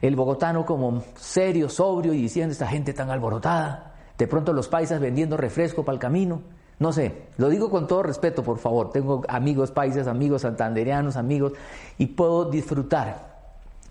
el 0.00 0.16
bogotano 0.16 0.64
como 0.64 1.02
serio, 1.16 1.68
sobrio 1.68 2.14
y 2.14 2.22
diciendo 2.22 2.52
esta 2.52 2.66
gente 2.66 2.92
tan 2.92 3.10
alborotada. 3.10 3.94
De 4.16 4.26
pronto 4.26 4.52
los 4.52 4.68
paisas 4.68 5.00
vendiendo 5.00 5.36
refresco 5.36 5.84
para 5.84 5.94
el 5.94 6.00
camino. 6.00 6.42
No 6.80 6.94
sé, 6.94 7.26
lo 7.36 7.50
digo 7.50 7.70
con 7.70 7.86
todo 7.86 8.02
respeto, 8.02 8.42
por 8.42 8.58
favor. 8.58 8.90
Tengo 8.90 9.22
amigos 9.28 9.70
países, 9.70 10.06
amigos 10.06 10.42
santandereanos, 10.42 11.16
amigos, 11.16 11.52
y 11.98 12.06
puedo 12.06 12.50
disfrutar 12.50 13.38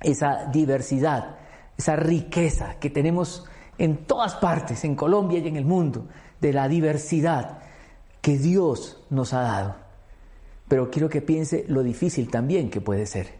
esa 0.02 0.46
diversidad, 0.46 1.36
esa 1.78 1.96
riqueza 1.96 2.80
que 2.80 2.90
tenemos 2.90 3.46
en 3.78 4.06
todas 4.06 4.36
partes, 4.38 4.84
en 4.86 4.96
Colombia 4.96 5.38
y 5.38 5.48
en 5.48 5.56
el 5.56 5.66
mundo, 5.66 6.08
de 6.42 6.52
la 6.52 6.68
diversidad 6.68 7.60
que 8.22 8.40
Dios 8.40 9.04
nos 9.12 9.34
ha 9.34 9.42
dado. 9.42 9.76
Pero 10.68 10.90
quiero 10.90 11.10
que 11.10 11.22
piense 11.22 11.66
lo 11.68 11.84
difícil 11.84 12.32
también 12.32 12.72
que 12.72 12.82
puede 12.82 13.06
ser. 13.06 13.36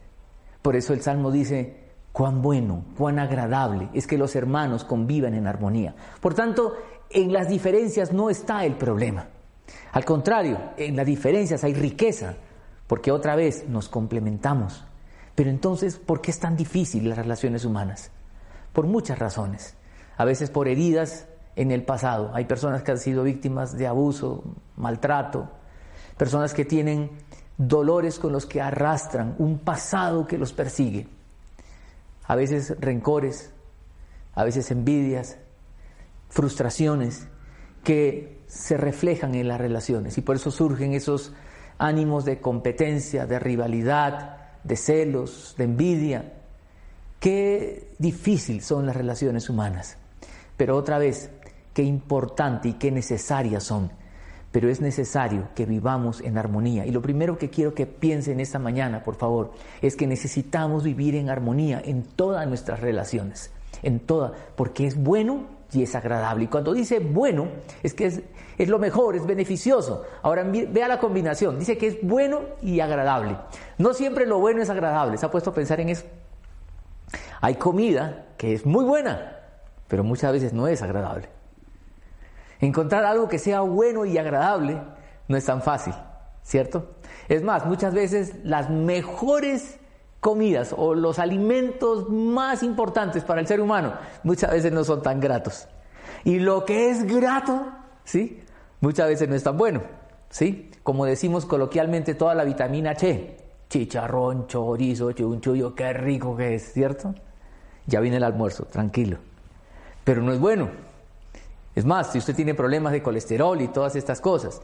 Por 0.62 0.76
eso 0.76 0.94
el 0.94 1.02
Salmo 1.02 1.32
dice, 1.32 1.90
cuán 2.12 2.44
bueno, 2.44 2.84
cuán 2.96 3.18
agradable 3.18 3.90
es 3.96 4.06
que 4.06 4.20
los 4.20 4.36
hermanos 4.36 4.84
convivan 4.84 5.34
en 5.34 5.48
armonía. 5.48 5.96
Por 6.22 6.36
tanto, 6.36 6.74
en 7.10 7.34
las 7.34 7.50
diferencias 7.50 8.14
no 8.14 8.30
está 8.30 8.64
el 8.64 8.76
problema. 8.76 9.28
Al 9.92 10.06
contrario, 10.06 10.60
en 10.78 10.96
las 10.96 11.06
diferencias 11.06 11.64
hay 11.64 11.74
riqueza, 11.74 12.36
porque 12.88 13.12
otra 13.12 13.36
vez 13.36 13.68
nos 13.68 13.90
complementamos. 13.90 14.86
Pero 15.36 15.50
entonces, 15.50 15.98
¿por 15.98 16.22
qué 16.22 16.32
es 16.32 16.40
tan 16.40 16.56
difícil 16.56 17.08
las 17.08 17.18
relaciones 17.18 17.66
humanas? 17.66 18.12
Por 18.74 18.86
muchas 18.86 19.18
razones. 19.18 19.76
A 20.18 20.26
veces 20.26 20.50
por 20.50 20.68
heridas 20.68 21.28
en 21.56 21.72
el 21.72 21.84
pasado. 21.84 22.32
Hay 22.34 22.46
personas 22.46 22.84
que 22.84 22.92
han 22.92 22.98
sido 23.00 23.24
víctimas 23.24 23.78
de 23.78 23.88
abuso, 23.88 24.44
maltrato, 24.76 25.50
personas 26.18 26.54
que 26.54 26.66
tienen 26.66 27.12
dolores 27.58 28.20
con 28.20 28.32
los 28.32 28.46
que 28.46 28.62
arrastran, 28.62 29.36
un 29.40 29.60
pasado 29.60 30.28
que 30.28 30.38
los 30.38 30.54
persigue. 30.54 31.08
A 32.26 32.36
veces 32.36 32.76
rencores, 32.80 33.54
a 34.34 34.44
veces 34.44 34.72
envidias, 34.72 35.38
frustraciones 36.30 37.28
que 37.90 38.44
se 38.46 38.78
reflejan 38.78 39.34
en 39.34 39.48
las 39.48 39.60
relaciones 39.60 40.16
y 40.20 40.22
por 40.22 40.36
eso 40.36 40.52
surgen 40.52 40.94
esos 40.94 41.34
ánimos 41.80 42.24
de 42.24 42.40
competencia, 42.40 43.26
de 43.26 43.40
rivalidad, 43.40 44.60
de 44.64 44.76
celos, 44.76 45.56
de 45.58 45.64
envidia. 45.64 46.34
Qué 47.20 47.90
difícil 47.98 48.62
son 48.62 48.86
las 48.86 48.96
relaciones 48.96 49.50
humanas. 49.50 49.98
Pero 50.56 50.78
otra 50.78 51.00
vez, 51.00 51.32
qué 51.74 51.82
importante 51.82 52.70
y 52.70 52.74
qué 52.74 52.92
necesarias 52.92 53.64
son. 53.64 53.92
Pero 54.52 54.70
es 54.70 54.82
necesario 54.82 55.50
que 55.56 55.66
vivamos 55.66 56.22
en 56.22 56.38
armonía. 56.38 56.86
Y 56.86 56.92
lo 56.92 57.02
primero 57.02 57.40
que 57.40 57.50
quiero 57.50 57.74
que 57.74 57.88
piensen 57.88 58.40
esta 58.40 58.60
mañana, 58.60 59.04
por 59.04 59.16
favor, 59.16 59.52
es 59.82 59.96
que 59.96 60.06
necesitamos 60.06 60.84
vivir 60.84 61.16
en 61.16 61.32
armonía 61.32 61.82
en 61.84 62.04
todas 62.04 62.48
nuestras 62.48 62.82
relaciones. 62.82 63.50
En 63.82 64.00
todas, 64.00 64.34
porque 64.56 64.86
es 64.86 64.96
bueno 64.96 65.59
y 65.72 65.84
es 65.84 65.96
agradable. 65.96 66.46
Y 66.46 66.48
cuando 66.48 66.74
dice 66.74 67.00
bueno, 67.00 67.48
es 67.84 67.94
que 67.94 68.06
es, 68.08 68.22
es 68.58 68.70
lo 68.70 68.80
mejor, 68.80 69.16
es 69.16 69.26
beneficioso. 69.26 70.04
Ahora 70.22 70.44
vea 70.44 70.88
la 70.88 71.00
combinación, 71.00 71.60
dice 71.60 71.78
que 71.78 71.88
es 71.88 71.98
bueno 72.02 72.42
y 72.62 72.80
agradable. 72.80 73.38
No 73.78 73.94
siempre 73.94 74.26
lo 74.26 74.40
bueno 74.40 74.62
es 74.62 74.70
agradable, 74.70 75.18
se 75.18 75.26
ha 75.26 75.32
puesto 75.32 75.52
a 75.52 75.54
pensar 75.54 75.80
en 75.80 75.90
eso. 75.90 76.06
Hay 77.42 77.56
comida 77.56 78.28
que 78.38 78.54
es 78.54 78.66
muy 78.66 78.84
buena, 78.84 79.38
pero 79.88 80.04
muchas 80.04 80.34
veces 80.34 80.54
no 80.54 80.68
es 80.68 80.82
agradable. 80.82 81.30
Encontrar 82.60 83.06
algo 83.06 83.30
que 83.30 83.40
sea 83.40 83.62
bueno 83.62 84.06
y 84.06 84.18
agradable 84.18 84.82
no 85.28 85.38
es 85.38 85.46
tan 85.46 85.62
fácil, 85.62 85.94
¿cierto? 86.44 86.96
Es 87.30 87.44
más, 87.44 87.66
muchas 87.66 87.94
veces 87.94 88.36
las 88.44 88.70
mejores 88.70 89.79
comidas 90.20 90.74
o 90.76 90.96
los 90.96 91.20
alimentos 91.20 92.10
más 92.10 92.64
importantes 92.64 93.24
para 93.24 93.40
el 93.40 93.48
ser 93.48 93.62
humano 93.62 93.94
muchas 94.24 94.52
veces 94.52 94.72
no 94.72 94.84
son 94.84 95.02
tan 95.02 95.20
gratos. 95.20 95.68
Y 96.24 96.40
lo 96.40 96.66
que 96.66 96.90
es 96.90 97.04
grato, 97.06 97.68
¿sí? 98.04 98.44
Muchas 98.82 99.08
veces 99.08 99.30
no 99.30 99.36
es 99.36 99.44
tan 99.44 99.58
bueno, 99.58 99.82
¿sí? 100.30 100.72
Como 100.84 101.06
decimos 101.06 101.46
coloquialmente, 101.46 102.16
toda 102.16 102.36
la 102.36 102.44
vitamina 102.44 102.92
H, 102.92 103.38
chicharrón, 103.70 104.48
chorizo, 104.48 105.12
chunchullo, 105.14 105.74
qué 105.76 105.94
rico 105.94 106.36
que 106.36 106.56
es, 106.56 106.74
¿cierto? 106.74 107.16
Ya 107.86 108.00
viene 108.02 108.18
el 108.18 108.24
almuerzo, 108.24 108.66
tranquilo. 108.66 109.18
Pero 110.04 110.22
no 110.22 110.34
es 110.34 110.40
bueno. 110.40 110.70
Es 111.76 111.86
más, 111.86 112.12
si 112.12 112.18
usted 112.18 112.36
tiene 112.36 112.54
problemas 112.54 112.92
de 112.92 113.02
colesterol 113.02 113.62
y 113.62 113.70
todas 113.70 113.96
estas 113.96 114.20
cosas, 114.20 114.62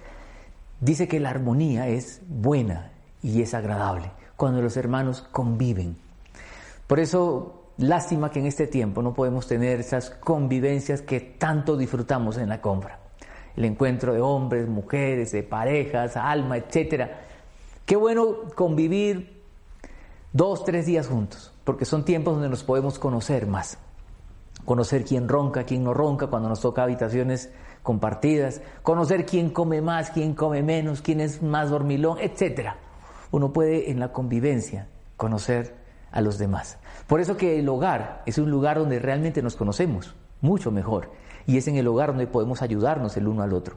dice 0.81 1.07
que 1.07 1.19
la 1.19 1.29
armonía 1.29 1.88
es 1.88 2.21
buena 2.27 2.91
y 3.21 3.41
es 3.41 3.53
agradable 3.53 4.12
cuando 4.36 4.62
los 4.62 4.77
hermanos 4.77 5.25
conviven. 5.32 5.98
Por 6.88 7.00
eso, 7.00 7.72
lástima 7.77 8.30
que 8.30 8.39
en 8.39 8.46
este 8.46 8.68
tiempo 8.68 9.01
no 9.01 9.13
podemos 9.13 9.48
tener 9.48 9.80
esas 9.80 10.10
convivencias 10.10 11.01
que 11.01 11.20
tanto 11.20 11.77
disfrutamos 11.77 12.38
en 12.38 12.50
la 12.50 12.62
compra. 12.62 13.00
El 13.56 13.65
encuentro 13.65 14.13
de 14.13 14.22
hombres, 14.22 14.68
mujeres, 14.68 15.32
de 15.32 15.44
parejas, 15.44 16.18
alma, 16.18 16.58
etc. 16.58 17.10
Qué 17.86 17.96
bueno 17.96 18.50
convivir 18.56 19.42
dos, 20.34 20.65
tres 20.65 20.86
días 20.86 21.08
juntos, 21.08 21.54
porque 21.63 21.86
son 21.86 22.04
tiempos 22.04 22.34
donde 22.34 22.50
nos 22.50 22.63
podemos 22.63 23.00
conocer 23.00 23.48
más. 23.48 23.77
Conocer 24.65 25.06
quién 25.06 25.30
ronca, 25.30 25.63
quién 25.63 25.84
no 25.84 25.94
ronca, 25.94 26.27
cuando 26.27 26.50
nos 26.50 26.60
toca 26.60 26.84
habitaciones 26.84 27.51
compartidas. 27.84 28.62
Conocer 28.84 29.25
quién 29.25 29.51
come 29.51 29.82
más, 29.82 30.10
quién 30.10 30.34
come 30.34 30.62
menos, 30.63 31.01
quién 31.01 31.22
es 31.22 31.42
más 31.42 31.70
dormilón, 31.70 32.18
etcétera 32.20 32.77
uno 33.36 33.51
puede 33.51 33.92
en 33.92 34.00
la 34.00 34.13
convivencia 34.13 34.88
conocer 35.18 35.75
a 36.10 36.22
los 36.22 36.38
demás. 36.38 36.77
Por 37.06 37.20
eso 37.20 37.36
que 37.36 37.60
el 37.60 37.68
hogar 37.68 38.24
es 38.25 38.38
un 38.38 38.50
lugar 38.50 38.80
donde 38.80 38.98
realmente 38.98 39.42
nos 39.42 39.58
conocemos 39.58 40.15
mucho 40.39 40.72
mejor 40.72 41.12
y 41.46 41.58
es 41.58 41.68
en 41.68 41.75
el 41.75 41.86
hogar 41.89 42.12
donde 42.12 42.27
podemos 42.27 42.62
ayudarnos 42.62 43.18
el 43.18 43.27
uno 43.27 43.44
al 43.44 43.51
otro. 43.51 43.75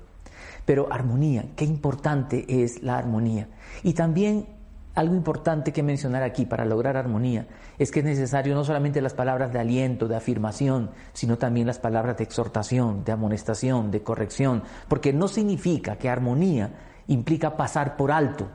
Pero 0.64 0.92
armonía, 0.92 1.46
qué 1.56 1.64
importante 1.64 2.44
es 2.62 2.84
la 2.84 2.98
armonía. 2.98 3.48
Y 3.82 3.94
también 3.94 4.46
algo 4.94 5.16
importante 5.16 5.72
que 5.72 5.82
mencionar 5.82 6.22
aquí 6.22 6.46
para 6.46 6.64
lograr 6.64 6.96
armonía 6.96 7.48
es 7.78 7.90
que 7.90 7.98
es 7.98 8.04
necesario 8.04 8.54
no 8.54 8.62
solamente 8.62 9.02
las 9.02 9.14
palabras 9.14 9.52
de 9.52 9.58
aliento, 9.58 10.06
de 10.06 10.14
afirmación, 10.14 10.92
sino 11.12 11.36
también 11.36 11.66
las 11.66 11.80
palabras 11.80 12.16
de 12.16 12.22
exhortación, 12.22 13.02
de 13.02 13.10
amonestación, 13.10 13.90
de 13.90 14.04
corrección, 14.04 14.62
porque 14.86 15.12
no 15.12 15.26
significa 15.26 15.96
que 15.96 16.08
armonía 16.08 16.70
implica 17.08 17.56
pasar 17.56 17.96
por 17.96 18.12
alto 18.12 18.48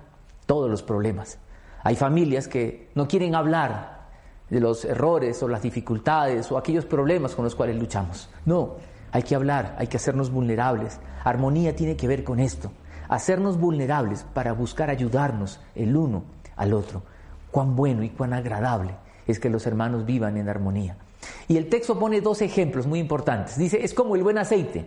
todos 0.46 0.70
los 0.70 0.84
problemas. 0.84 1.40
Hay 1.84 1.96
familias 1.96 2.48
que 2.48 2.90
no 2.96 3.08
quieren 3.08 3.36
hablar 3.36 4.08
de 4.50 4.60
los 4.60 4.86
errores 4.86 5.42
o 5.44 5.48
las 5.48 5.62
dificultades 5.62 6.52
o 6.52 6.58
aquellos 6.58 6.86
problemas 6.86 7.36
con 7.36 7.44
los 7.44 7.56
cuales 7.56 7.78
luchamos. 7.78 8.30
No, 8.46 8.76
hay 9.12 9.24
que 9.24 9.36
hablar, 9.36 9.76
hay 9.78 9.88
que 9.88 9.98
hacernos 9.98 10.32
vulnerables. 10.32 11.00
Armonía 11.24 11.76
tiene 11.76 11.96
que 11.96 12.08
ver 12.08 12.24
con 12.24 12.40
esto, 12.40 12.72
hacernos 13.10 13.60
vulnerables 13.60 14.26
para 14.34 14.54
buscar 14.54 14.90
ayudarnos 14.90 15.60
el 15.76 15.96
uno 15.96 16.24
al 16.56 16.74
otro. 16.74 17.04
Cuán 17.52 17.76
bueno 17.76 18.04
y 18.04 18.10
cuán 18.10 18.34
agradable 18.34 18.96
es 19.28 19.40
que 19.40 19.50
los 19.50 19.66
hermanos 19.68 20.06
vivan 20.06 20.38
en 20.38 20.50
armonía. 20.50 20.98
Y 21.48 21.58
el 21.58 21.70
texto 21.70 21.98
pone 21.98 22.22
dos 22.22 22.42
ejemplos 22.42 22.88
muy 22.88 23.00
importantes. 23.00 23.58
Dice, 23.58 23.84
es 23.84 23.94
como 23.94 24.16
el 24.16 24.24
buen 24.24 24.38
aceite, 24.38 24.86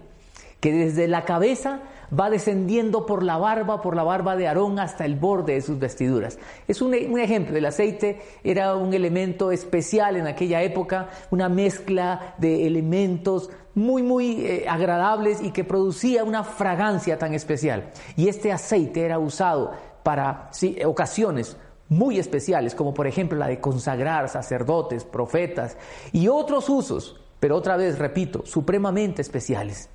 que 0.60 0.72
desde 0.72 1.08
la 1.08 1.24
cabeza 1.24 1.80
va 2.12 2.30
descendiendo 2.30 3.06
por 3.06 3.22
la 3.22 3.36
barba, 3.36 3.80
por 3.82 3.96
la 3.96 4.02
barba 4.02 4.36
de 4.36 4.48
Aarón 4.48 4.78
hasta 4.78 5.04
el 5.04 5.16
borde 5.16 5.54
de 5.54 5.60
sus 5.60 5.78
vestiduras. 5.78 6.38
Es 6.68 6.82
un, 6.82 6.94
ejemplo, 6.94 7.56
el 7.56 7.64
aceite 7.64 8.20
era 8.44 8.74
un 8.76 8.94
elemento 8.94 9.52
especial 9.52 10.16
en 10.16 10.26
aquella 10.26 10.62
época, 10.62 11.08
una 11.30 11.48
mezcla 11.48 12.34
de 12.38 12.66
elementos 12.66 13.50
muy, 13.74 14.02
muy 14.02 14.46
eh, 14.46 14.66
agradables 14.68 15.42
y 15.42 15.50
que 15.50 15.64
producía 15.64 16.24
una 16.24 16.44
fragancia 16.44 17.18
tan 17.18 17.34
especial. 17.34 17.90
Y 18.16 18.28
este 18.28 18.52
aceite 18.52 19.04
era 19.04 19.18
usado 19.18 19.72
para 20.02 20.50
ocasiones 20.84 21.56
muy 21.88 22.18
especiales, 22.18 22.74
como 22.74 22.94
por 22.94 23.06
ejemplo 23.06 23.38
la 23.38 23.48
de 23.48 23.60
consagrar 23.60 24.28
sacerdotes, 24.28 25.04
profetas 25.04 25.76
y 26.12 26.28
otros 26.28 26.68
usos, 26.68 27.20
pero 27.38 27.56
otra 27.56 27.76
vez, 27.76 27.98
repito, 27.98 28.44
supremamente 28.44 29.22
especiales. 29.22 29.88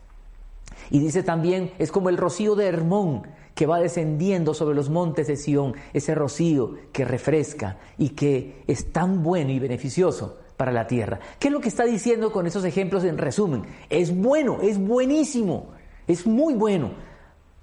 Y 0.92 1.00
dice 1.00 1.24
también, 1.24 1.72
es 1.80 1.92
como 1.92 2.10
el 2.10 2.18
rocío 2.18 2.54
de 2.56 2.68
Hermón 2.68 3.24
que 3.56 3.66
va 3.66 3.80
descendiendo 3.80 4.54
sobre 4.54 4.76
los 4.76 4.90
montes 4.90 5.28
de 5.28 5.38
Sión, 5.38 5.74
ese 5.94 6.14
rocío 6.14 6.76
que 6.92 7.06
refresca 7.06 7.78
y 7.98 8.10
que 8.10 8.64
es 8.68 8.92
tan 8.92 9.24
bueno 9.24 9.52
y 9.52 9.60
beneficioso 9.60 10.38
para 10.58 10.72
la 10.72 10.88
tierra. 10.88 11.20
¿Qué 11.40 11.48
es 11.48 11.54
lo 11.54 11.62
que 11.62 11.70
está 11.70 11.86
diciendo 11.86 12.32
con 12.32 12.46
esos 12.46 12.66
ejemplos 12.66 13.04
en 13.06 13.18
resumen? 13.18 13.64
Es 13.90 14.16
bueno, 14.16 14.60
es 14.62 14.78
buenísimo, 14.78 15.70
es 16.08 16.28
muy 16.28 16.54
bueno. 16.54 16.92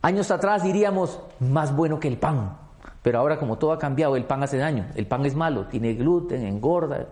Años 0.01 0.31
atrás 0.31 0.63
diríamos, 0.63 1.21
más 1.39 1.75
bueno 1.77 2.01
que 2.01 2.09
el 2.09 2.17
pan. 2.17 2.57
Pero 3.03 3.19
ahora 3.19 3.39
como 3.39 3.59
todo 3.59 3.73
ha 3.73 3.79
cambiado, 3.79 4.17
el 4.17 4.25
pan 4.25 4.43
hace 4.43 4.57
daño, 4.57 4.87
el 4.95 5.07
pan 5.07 5.25
es 5.27 5.35
malo, 5.35 5.67
tiene 5.67 5.95
gluten, 5.95 6.45
engorda. 6.45 7.07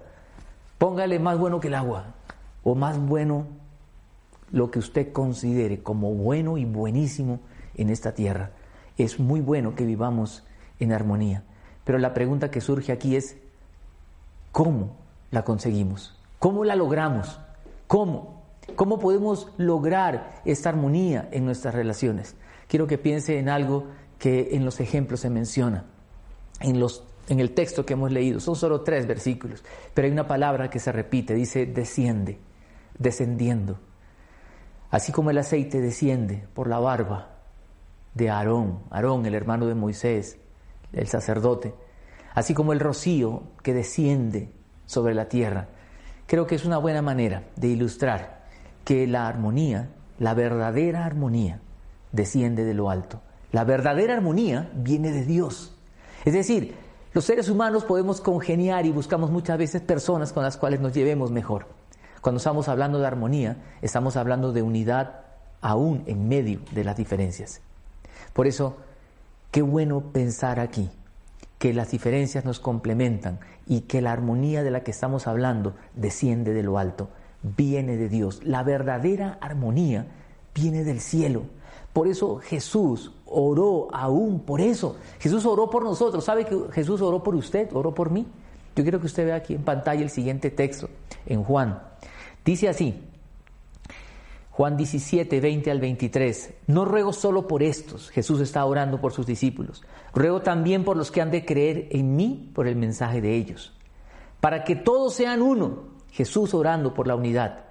Póngale 0.78 1.18
más 1.18 1.38
bueno 1.38 1.60
que 1.60 1.68
el 1.68 1.74
agua 1.74 2.14
o 2.62 2.74
más 2.74 2.98
bueno 2.98 3.46
lo 4.56 4.70
que 4.70 4.78
usted 4.78 5.12
considere 5.12 5.82
como 5.82 6.12
bueno 6.14 6.58
y 6.58 6.64
buenísimo 6.64 7.40
en 7.74 7.90
esta 7.90 8.14
tierra. 8.14 8.50
Es 8.96 9.20
muy 9.20 9.40
bueno 9.40 9.74
que 9.74 9.84
vivamos 9.84 10.44
en 10.80 10.92
armonía. 10.92 11.44
Pero 11.84 11.98
la 11.98 12.14
pregunta 12.14 12.50
que 12.50 12.60
surge 12.60 12.92
aquí 12.92 13.16
es, 13.16 13.36
¿cómo 14.52 14.96
la 15.30 15.44
conseguimos? 15.44 16.18
¿Cómo 16.38 16.64
la 16.64 16.74
logramos? 16.74 17.38
¿Cómo? 17.86 18.42
¿Cómo 18.74 18.98
podemos 18.98 19.52
lograr 19.58 20.42
esta 20.44 20.70
armonía 20.70 21.28
en 21.30 21.44
nuestras 21.44 21.74
relaciones? 21.74 22.34
quiero 22.68 22.86
que 22.86 22.98
piense 22.98 23.38
en 23.38 23.48
algo 23.48 23.86
que 24.18 24.50
en 24.52 24.64
los 24.64 24.80
ejemplos 24.80 25.20
se 25.20 25.30
menciona, 25.30 25.84
en, 26.60 26.80
los, 26.80 27.04
en 27.28 27.40
el 27.40 27.52
texto 27.52 27.84
que 27.84 27.94
hemos 27.94 28.10
leído. 28.10 28.40
Son 28.40 28.56
solo 28.56 28.82
tres 28.82 29.06
versículos, 29.06 29.62
pero 29.94 30.06
hay 30.06 30.12
una 30.12 30.26
palabra 30.26 30.70
que 30.70 30.78
se 30.78 30.92
repite, 30.92 31.34
dice 31.34 31.66
desciende, 31.66 32.38
descendiendo. 32.98 33.78
Así 34.96 35.12
como 35.12 35.28
el 35.28 35.36
aceite 35.36 35.82
desciende 35.82 36.48
por 36.54 36.68
la 36.68 36.78
barba 36.78 37.28
de 38.14 38.30
Aarón, 38.30 38.78
Aarón, 38.88 39.26
el 39.26 39.34
hermano 39.34 39.66
de 39.66 39.74
Moisés, 39.74 40.38
el 40.94 41.06
sacerdote, 41.06 41.74
así 42.32 42.54
como 42.54 42.72
el 42.72 42.80
rocío 42.80 43.42
que 43.62 43.74
desciende 43.74 44.50
sobre 44.86 45.12
la 45.12 45.28
tierra. 45.28 45.68
Creo 46.26 46.46
que 46.46 46.54
es 46.54 46.64
una 46.64 46.78
buena 46.78 47.02
manera 47.02 47.42
de 47.56 47.68
ilustrar 47.68 48.46
que 48.86 49.06
la 49.06 49.28
armonía, 49.28 49.90
la 50.18 50.32
verdadera 50.32 51.04
armonía, 51.04 51.60
desciende 52.12 52.64
de 52.64 52.72
lo 52.72 52.88
alto. 52.88 53.20
La 53.52 53.64
verdadera 53.64 54.14
armonía 54.14 54.70
viene 54.72 55.12
de 55.12 55.26
Dios. 55.26 55.76
Es 56.24 56.32
decir, 56.32 56.74
los 57.12 57.26
seres 57.26 57.50
humanos 57.50 57.84
podemos 57.84 58.22
congeniar 58.22 58.86
y 58.86 58.92
buscamos 58.92 59.30
muchas 59.30 59.58
veces 59.58 59.82
personas 59.82 60.32
con 60.32 60.42
las 60.42 60.56
cuales 60.56 60.80
nos 60.80 60.94
llevemos 60.94 61.30
mejor. 61.30 61.66
Cuando 62.26 62.38
estamos 62.38 62.66
hablando 62.66 62.98
de 62.98 63.06
armonía, 63.06 63.56
estamos 63.82 64.16
hablando 64.16 64.52
de 64.52 64.60
unidad 64.60 65.20
aún 65.60 66.02
en 66.06 66.26
medio 66.26 66.58
de 66.72 66.82
las 66.82 66.96
diferencias. 66.96 67.60
Por 68.32 68.48
eso, 68.48 68.78
qué 69.52 69.62
bueno 69.62 70.00
pensar 70.12 70.58
aquí 70.58 70.90
que 71.60 71.72
las 71.72 71.92
diferencias 71.92 72.44
nos 72.44 72.58
complementan 72.58 73.38
y 73.64 73.82
que 73.82 74.02
la 74.02 74.10
armonía 74.10 74.64
de 74.64 74.72
la 74.72 74.82
que 74.82 74.90
estamos 74.90 75.28
hablando 75.28 75.76
desciende 75.94 76.52
de 76.52 76.64
lo 76.64 76.78
alto, 76.78 77.10
viene 77.44 77.96
de 77.96 78.08
Dios. 78.08 78.40
La 78.42 78.64
verdadera 78.64 79.38
armonía 79.40 80.08
viene 80.52 80.82
del 80.82 80.98
cielo. 80.98 81.44
Por 81.92 82.08
eso 82.08 82.38
Jesús 82.38 83.12
oró 83.24 83.86
aún 83.94 84.40
por 84.40 84.60
eso. 84.60 84.96
Jesús 85.20 85.46
oró 85.46 85.70
por 85.70 85.84
nosotros. 85.84 86.24
¿Sabe 86.24 86.44
que 86.44 86.58
Jesús 86.72 87.00
oró 87.02 87.22
por 87.22 87.36
usted? 87.36 87.68
Oró 87.72 87.94
por 87.94 88.10
mí. 88.10 88.26
Yo 88.74 88.82
quiero 88.82 88.98
que 88.98 89.06
usted 89.06 89.26
vea 89.26 89.36
aquí 89.36 89.54
en 89.54 89.62
pantalla 89.62 90.02
el 90.02 90.10
siguiente 90.10 90.50
texto, 90.50 90.90
en 91.24 91.44
Juan. 91.44 91.80
Dice 92.46 92.70
así, 92.70 92.94
Juan 94.52 94.78
17, 94.78 95.38
20 95.38 95.70
al 95.70 95.80
23. 95.80 96.54
No 96.68 96.86
ruego 96.86 97.12
solo 97.12 97.46
por 97.46 97.62
estos, 97.62 98.08
Jesús 98.08 98.40
está 98.40 98.64
orando 98.64 98.98
por 99.02 99.12
sus 99.12 99.26
discípulos. 99.26 99.82
Ruego 100.14 100.40
también 100.40 100.82
por 100.82 100.96
los 100.96 101.10
que 101.10 101.20
han 101.20 101.30
de 101.30 101.44
creer 101.44 101.88
en 101.90 102.16
mí 102.16 102.50
por 102.54 102.66
el 102.66 102.76
mensaje 102.76 103.20
de 103.20 103.34
ellos. 103.34 103.74
Para 104.40 104.64
que 104.64 104.76
todos 104.76 105.12
sean 105.12 105.42
uno, 105.42 105.88
Jesús 106.10 106.54
orando 106.54 106.94
por 106.94 107.06
la 107.06 107.16
unidad 107.16 107.66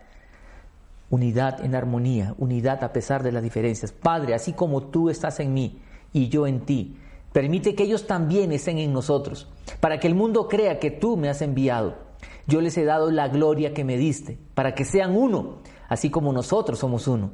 unidad 1.10 1.63
en 1.63 1.75
armonía, 1.75 2.36
unidad 2.38 2.84
a 2.84 2.91
pesar 2.91 3.24
de 3.24 3.32
las 3.32 3.44
diferencias. 3.44 3.91
Padre, 3.91 4.34
así 4.34 4.53
como 4.53 4.84
tú 4.84 5.10
estás 5.10 5.39
en 5.39 5.53
mí 5.53 5.82
y 6.13 6.29
yo 6.29 6.48
en 6.48 6.62
ti, 6.62 6.98
permite 7.32 7.75
que 7.75 7.84
ellos 7.84 8.08
también 8.08 8.51
estén 8.51 8.77
en 8.79 8.94
nosotros, 8.94 9.48
para 9.79 10.00
que 10.00 10.08
el 10.08 10.15
mundo 10.15 10.48
crea 10.48 10.79
que 10.79 10.91
tú 10.91 11.17
me 11.17 11.29
has 11.29 11.41
enviado. 11.41 12.04
Yo 12.47 12.61
les 12.61 12.77
he 12.77 12.85
dado 12.85 13.11
la 13.11 13.27
gloria 13.27 13.73
que 13.73 13.83
me 13.83 13.97
diste, 13.97 14.37
para 14.53 14.75
que 14.75 14.85
sean 14.85 15.15
uno, 15.15 15.57
así 15.89 16.09
como 16.09 16.31
nosotros 16.31 16.79
somos 16.79 17.07
uno. 17.07 17.31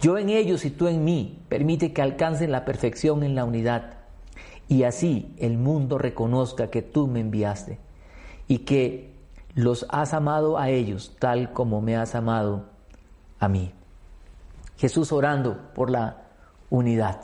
Yo 0.00 0.18
en 0.18 0.28
ellos 0.28 0.64
y 0.64 0.70
tú 0.70 0.86
en 0.86 1.04
mí, 1.04 1.42
permite 1.48 1.92
que 1.92 2.02
alcancen 2.02 2.52
la 2.52 2.64
perfección 2.64 3.22
en 3.22 3.34
la 3.34 3.44
unidad. 3.44 3.98
Y 4.68 4.84
así 4.84 5.34
el 5.38 5.58
mundo 5.58 5.98
reconozca 5.98 6.70
que 6.70 6.82
tú 6.82 7.06
me 7.06 7.20
enviaste 7.20 7.78
y 8.48 8.58
que 8.58 9.14
los 9.54 9.86
has 9.90 10.14
amado 10.14 10.58
a 10.58 10.70
ellos 10.70 11.16
tal 11.18 11.52
como 11.52 11.80
me 11.80 11.96
has 11.96 12.14
amado 12.14 12.66
a 13.38 13.48
mí. 13.48 13.72
Jesús 14.76 15.12
orando 15.12 15.72
por 15.74 15.90
la 15.90 16.24
unidad, 16.70 17.20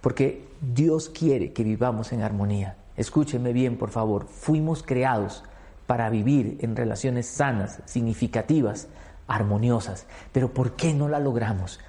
porque 0.00 0.48
Dios 0.60 1.08
quiere 1.08 1.52
que 1.52 1.62
vivamos 1.62 2.12
en 2.12 2.22
armonía. 2.22 2.76
Escúcheme 2.96 3.52
bien, 3.52 3.78
por 3.78 3.90
favor, 3.90 4.26
fuimos 4.26 4.82
creados 4.82 5.44
para 5.88 6.10
vivir 6.10 6.58
en 6.60 6.76
relaciones 6.76 7.26
sanas, 7.26 7.80
significativas, 7.86 8.88
armoniosas, 9.26 10.04
pero 10.32 10.52
¿por 10.52 10.76
qué 10.76 10.92
no 10.92 11.08
la 11.08 11.18
logramos? 11.18 11.80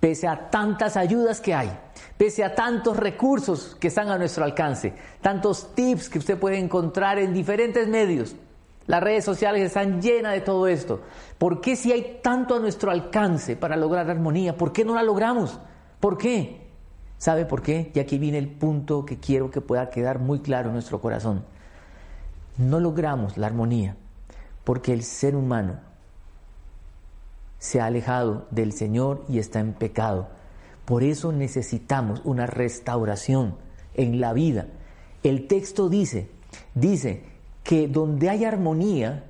Pese 0.00 0.26
a 0.26 0.50
tantas 0.50 0.96
ayudas 0.96 1.40
que 1.40 1.54
hay, 1.54 1.70
pese 2.18 2.42
a 2.42 2.56
tantos 2.56 2.96
recursos 2.96 3.76
que 3.78 3.86
están 3.86 4.10
a 4.10 4.18
nuestro 4.18 4.42
alcance, 4.42 4.94
tantos 5.20 5.76
tips 5.76 6.08
que 6.08 6.18
usted 6.18 6.36
puede 6.36 6.58
encontrar 6.58 7.20
en 7.20 7.32
diferentes 7.32 7.86
medios, 7.86 8.34
las 8.88 9.00
redes 9.00 9.24
sociales 9.24 9.62
están 9.62 10.02
llenas 10.02 10.32
de 10.32 10.40
todo 10.40 10.66
esto. 10.66 11.02
¿Por 11.38 11.60
qué 11.60 11.76
si 11.76 11.92
hay 11.92 12.18
tanto 12.20 12.56
a 12.56 12.58
nuestro 12.58 12.90
alcance 12.90 13.54
para 13.54 13.76
lograr 13.76 14.10
armonía, 14.10 14.56
por 14.56 14.72
qué 14.72 14.84
no 14.84 14.96
la 14.96 15.04
logramos? 15.04 15.60
¿Por 16.00 16.18
qué? 16.18 16.66
¿Sabe 17.16 17.44
por 17.44 17.62
qué? 17.62 17.92
Y 17.94 18.00
aquí 18.00 18.18
viene 18.18 18.38
el 18.38 18.48
punto 18.48 19.06
que 19.06 19.20
quiero 19.20 19.52
que 19.52 19.60
pueda 19.60 19.88
quedar 19.88 20.18
muy 20.18 20.40
claro 20.40 20.68
en 20.68 20.74
nuestro 20.74 21.00
corazón. 21.00 21.44
No 22.58 22.80
logramos 22.80 23.36
la 23.36 23.46
armonía 23.46 23.96
porque 24.64 24.92
el 24.92 25.02
ser 25.02 25.36
humano 25.36 25.78
se 27.58 27.80
ha 27.80 27.86
alejado 27.86 28.46
del 28.50 28.72
Señor 28.72 29.24
y 29.28 29.38
está 29.38 29.60
en 29.60 29.72
pecado. 29.72 30.28
Por 30.84 31.02
eso 31.02 31.32
necesitamos 31.32 32.20
una 32.24 32.46
restauración 32.46 33.56
en 33.94 34.20
la 34.20 34.32
vida. 34.32 34.66
El 35.22 35.46
texto 35.48 35.88
dice, 35.88 36.28
dice 36.74 37.24
que 37.64 37.88
donde 37.88 38.30
hay 38.30 38.44
armonía, 38.44 39.24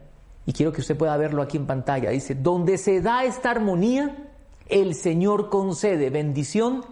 y 0.45 0.53
quiero 0.53 0.73
que 0.73 0.81
usted 0.81 0.97
pueda 0.97 1.17
verlo 1.17 1.43
aquí 1.43 1.57
en 1.57 1.67
pantalla, 1.67 2.11
dice, 2.11 2.35
donde 2.35 2.79
se 2.79 3.01
da 3.01 3.25
esta 3.25 3.51
armonía, 3.51 4.31
el 4.69 4.95
Señor 4.95 5.49
concede 5.49 6.11
bendición 6.11 6.85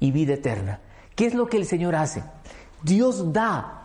y 0.00 0.10
vida 0.12 0.34
eterna. 0.34 0.80
¿Qué 1.14 1.26
es 1.26 1.34
lo 1.34 1.46
que 1.46 1.58
el 1.58 1.66
Señor 1.66 1.94
hace? 1.94 2.22
Dios 2.82 3.32
da 3.32 3.77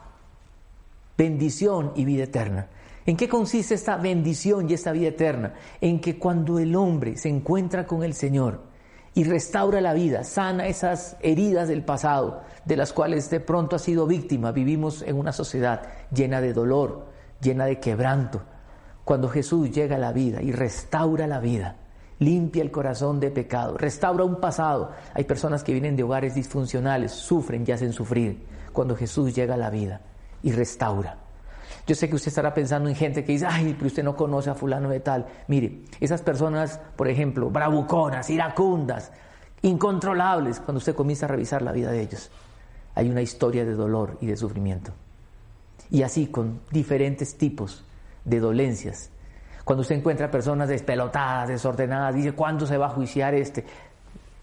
bendición 1.17 1.91
y 1.95 2.05
vida 2.05 2.23
eterna. 2.23 2.67
¿En 3.05 3.17
qué 3.17 3.27
consiste 3.27 3.75
esta 3.75 3.97
bendición 3.97 4.69
y 4.69 4.73
esta 4.73 4.91
vida 4.91 5.09
eterna? 5.09 5.53
En 5.81 5.99
que 5.99 6.17
cuando 6.17 6.59
el 6.59 6.75
hombre 6.75 7.17
se 7.17 7.29
encuentra 7.29 7.85
con 7.85 8.03
el 8.03 8.13
Señor 8.13 8.61
y 9.13 9.25
restaura 9.25 9.81
la 9.81 9.93
vida, 9.93 10.23
sana 10.23 10.67
esas 10.67 11.17
heridas 11.19 11.67
del 11.67 11.83
pasado, 11.83 12.41
de 12.65 12.77
las 12.77 12.93
cuales 12.93 13.29
de 13.29 13.41
pronto 13.41 13.75
ha 13.75 13.79
sido 13.79 14.07
víctima. 14.07 14.51
Vivimos 14.51 15.01
en 15.01 15.17
una 15.17 15.33
sociedad 15.33 15.81
llena 16.11 16.39
de 16.39 16.53
dolor, 16.53 17.07
llena 17.41 17.65
de 17.65 17.79
quebranto. 17.79 18.41
Cuando 19.03 19.27
Jesús 19.27 19.69
llega 19.69 19.97
a 19.97 19.99
la 19.99 20.13
vida 20.13 20.41
y 20.41 20.53
restaura 20.53 21.27
la 21.27 21.41
vida, 21.41 21.75
limpia 22.19 22.63
el 22.63 22.71
corazón 22.71 23.19
de 23.19 23.31
pecado, 23.31 23.77
restaura 23.77 24.23
un 24.23 24.39
pasado. 24.39 24.91
Hay 25.13 25.25
personas 25.25 25.61
que 25.61 25.73
vienen 25.73 25.97
de 25.97 26.03
hogares 26.03 26.35
disfuncionales, 26.35 27.11
sufren 27.11 27.65
y 27.67 27.71
hacen 27.73 27.91
sufrir. 27.91 28.45
Cuando 28.71 28.95
Jesús 28.95 29.35
llega 29.35 29.55
a 29.55 29.57
la 29.57 29.69
vida 29.69 30.01
y 30.43 30.51
restaura. 30.51 31.17
Yo 31.85 31.95
sé 31.95 32.07
que 32.07 32.15
usted 32.15 32.29
estará 32.29 32.53
pensando 32.53 32.87
en 32.87 32.95
gente 32.95 33.25
que 33.25 33.33
dice, 33.33 33.45
ay, 33.45 33.73
pero 33.73 33.87
usted 33.87 34.03
no 34.03 34.15
conoce 34.15 34.49
a 34.49 34.55
fulano 34.55 34.89
de 34.89 34.99
tal. 34.99 35.25
Mire, 35.47 35.81
esas 35.99 36.21
personas, 36.21 36.79
por 36.95 37.09
ejemplo, 37.09 37.49
bravuconas, 37.49 38.29
iracundas, 38.29 39.11
incontrolables, 39.61 40.59
cuando 40.59 40.77
usted 40.77 40.95
comienza 40.95 41.25
a 41.25 41.29
revisar 41.29 41.61
la 41.61 41.71
vida 41.71 41.91
de 41.91 42.01
ellos, 42.01 42.31
hay 42.95 43.09
una 43.09 43.21
historia 43.21 43.65
de 43.65 43.73
dolor 43.73 44.17
y 44.21 44.27
de 44.27 44.37
sufrimiento. 44.37 44.93
Y 45.89 46.03
así 46.03 46.27
con 46.27 46.61
diferentes 46.71 47.37
tipos 47.37 47.83
de 48.23 48.39
dolencias. 48.39 49.09
Cuando 49.65 49.81
usted 49.81 49.95
encuentra 49.95 50.31
personas 50.31 50.69
despelotadas, 50.69 51.49
desordenadas, 51.49 52.15
dice, 52.15 52.33
¿cuándo 52.33 52.65
se 52.65 52.77
va 52.77 52.87
a 52.87 52.89
juiciar 52.89 53.33
este? 53.33 53.65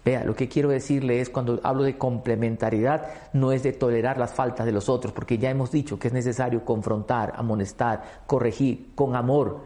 Vea, 0.04 0.24
lo 0.24 0.34
que 0.34 0.48
quiero 0.48 0.70
decirle 0.70 1.20
es 1.20 1.28
cuando 1.28 1.60
hablo 1.62 1.82
de 1.82 1.98
complementariedad, 1.98 3.06
no 3.34 3.52
es 3.52 3.62
de 3.62 3.72
tolerar 3.72 4.16
las 4.16 4.32
faltas 4.32 4.64
de 4.64 4.72
los 4.72 4.88
otros, 4.88 5.12
porque 5.12 5.36
ya 5.36 5.50
hemos 5.50 5.70
dicho 5.70 5.98
que 5.98 6.08
es 6.08 6.14
necesario 6.14 6.64
confrontar, 6.64 7.34
amonestar, 7.36 8.22
corregir 8.26 8.92
con 8.94 9.14
amor. 9.14 9.60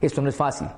Esto 0.00 0.22
no 0.22 0.28
es 0.28 0.36
fácil, 0.36 0.68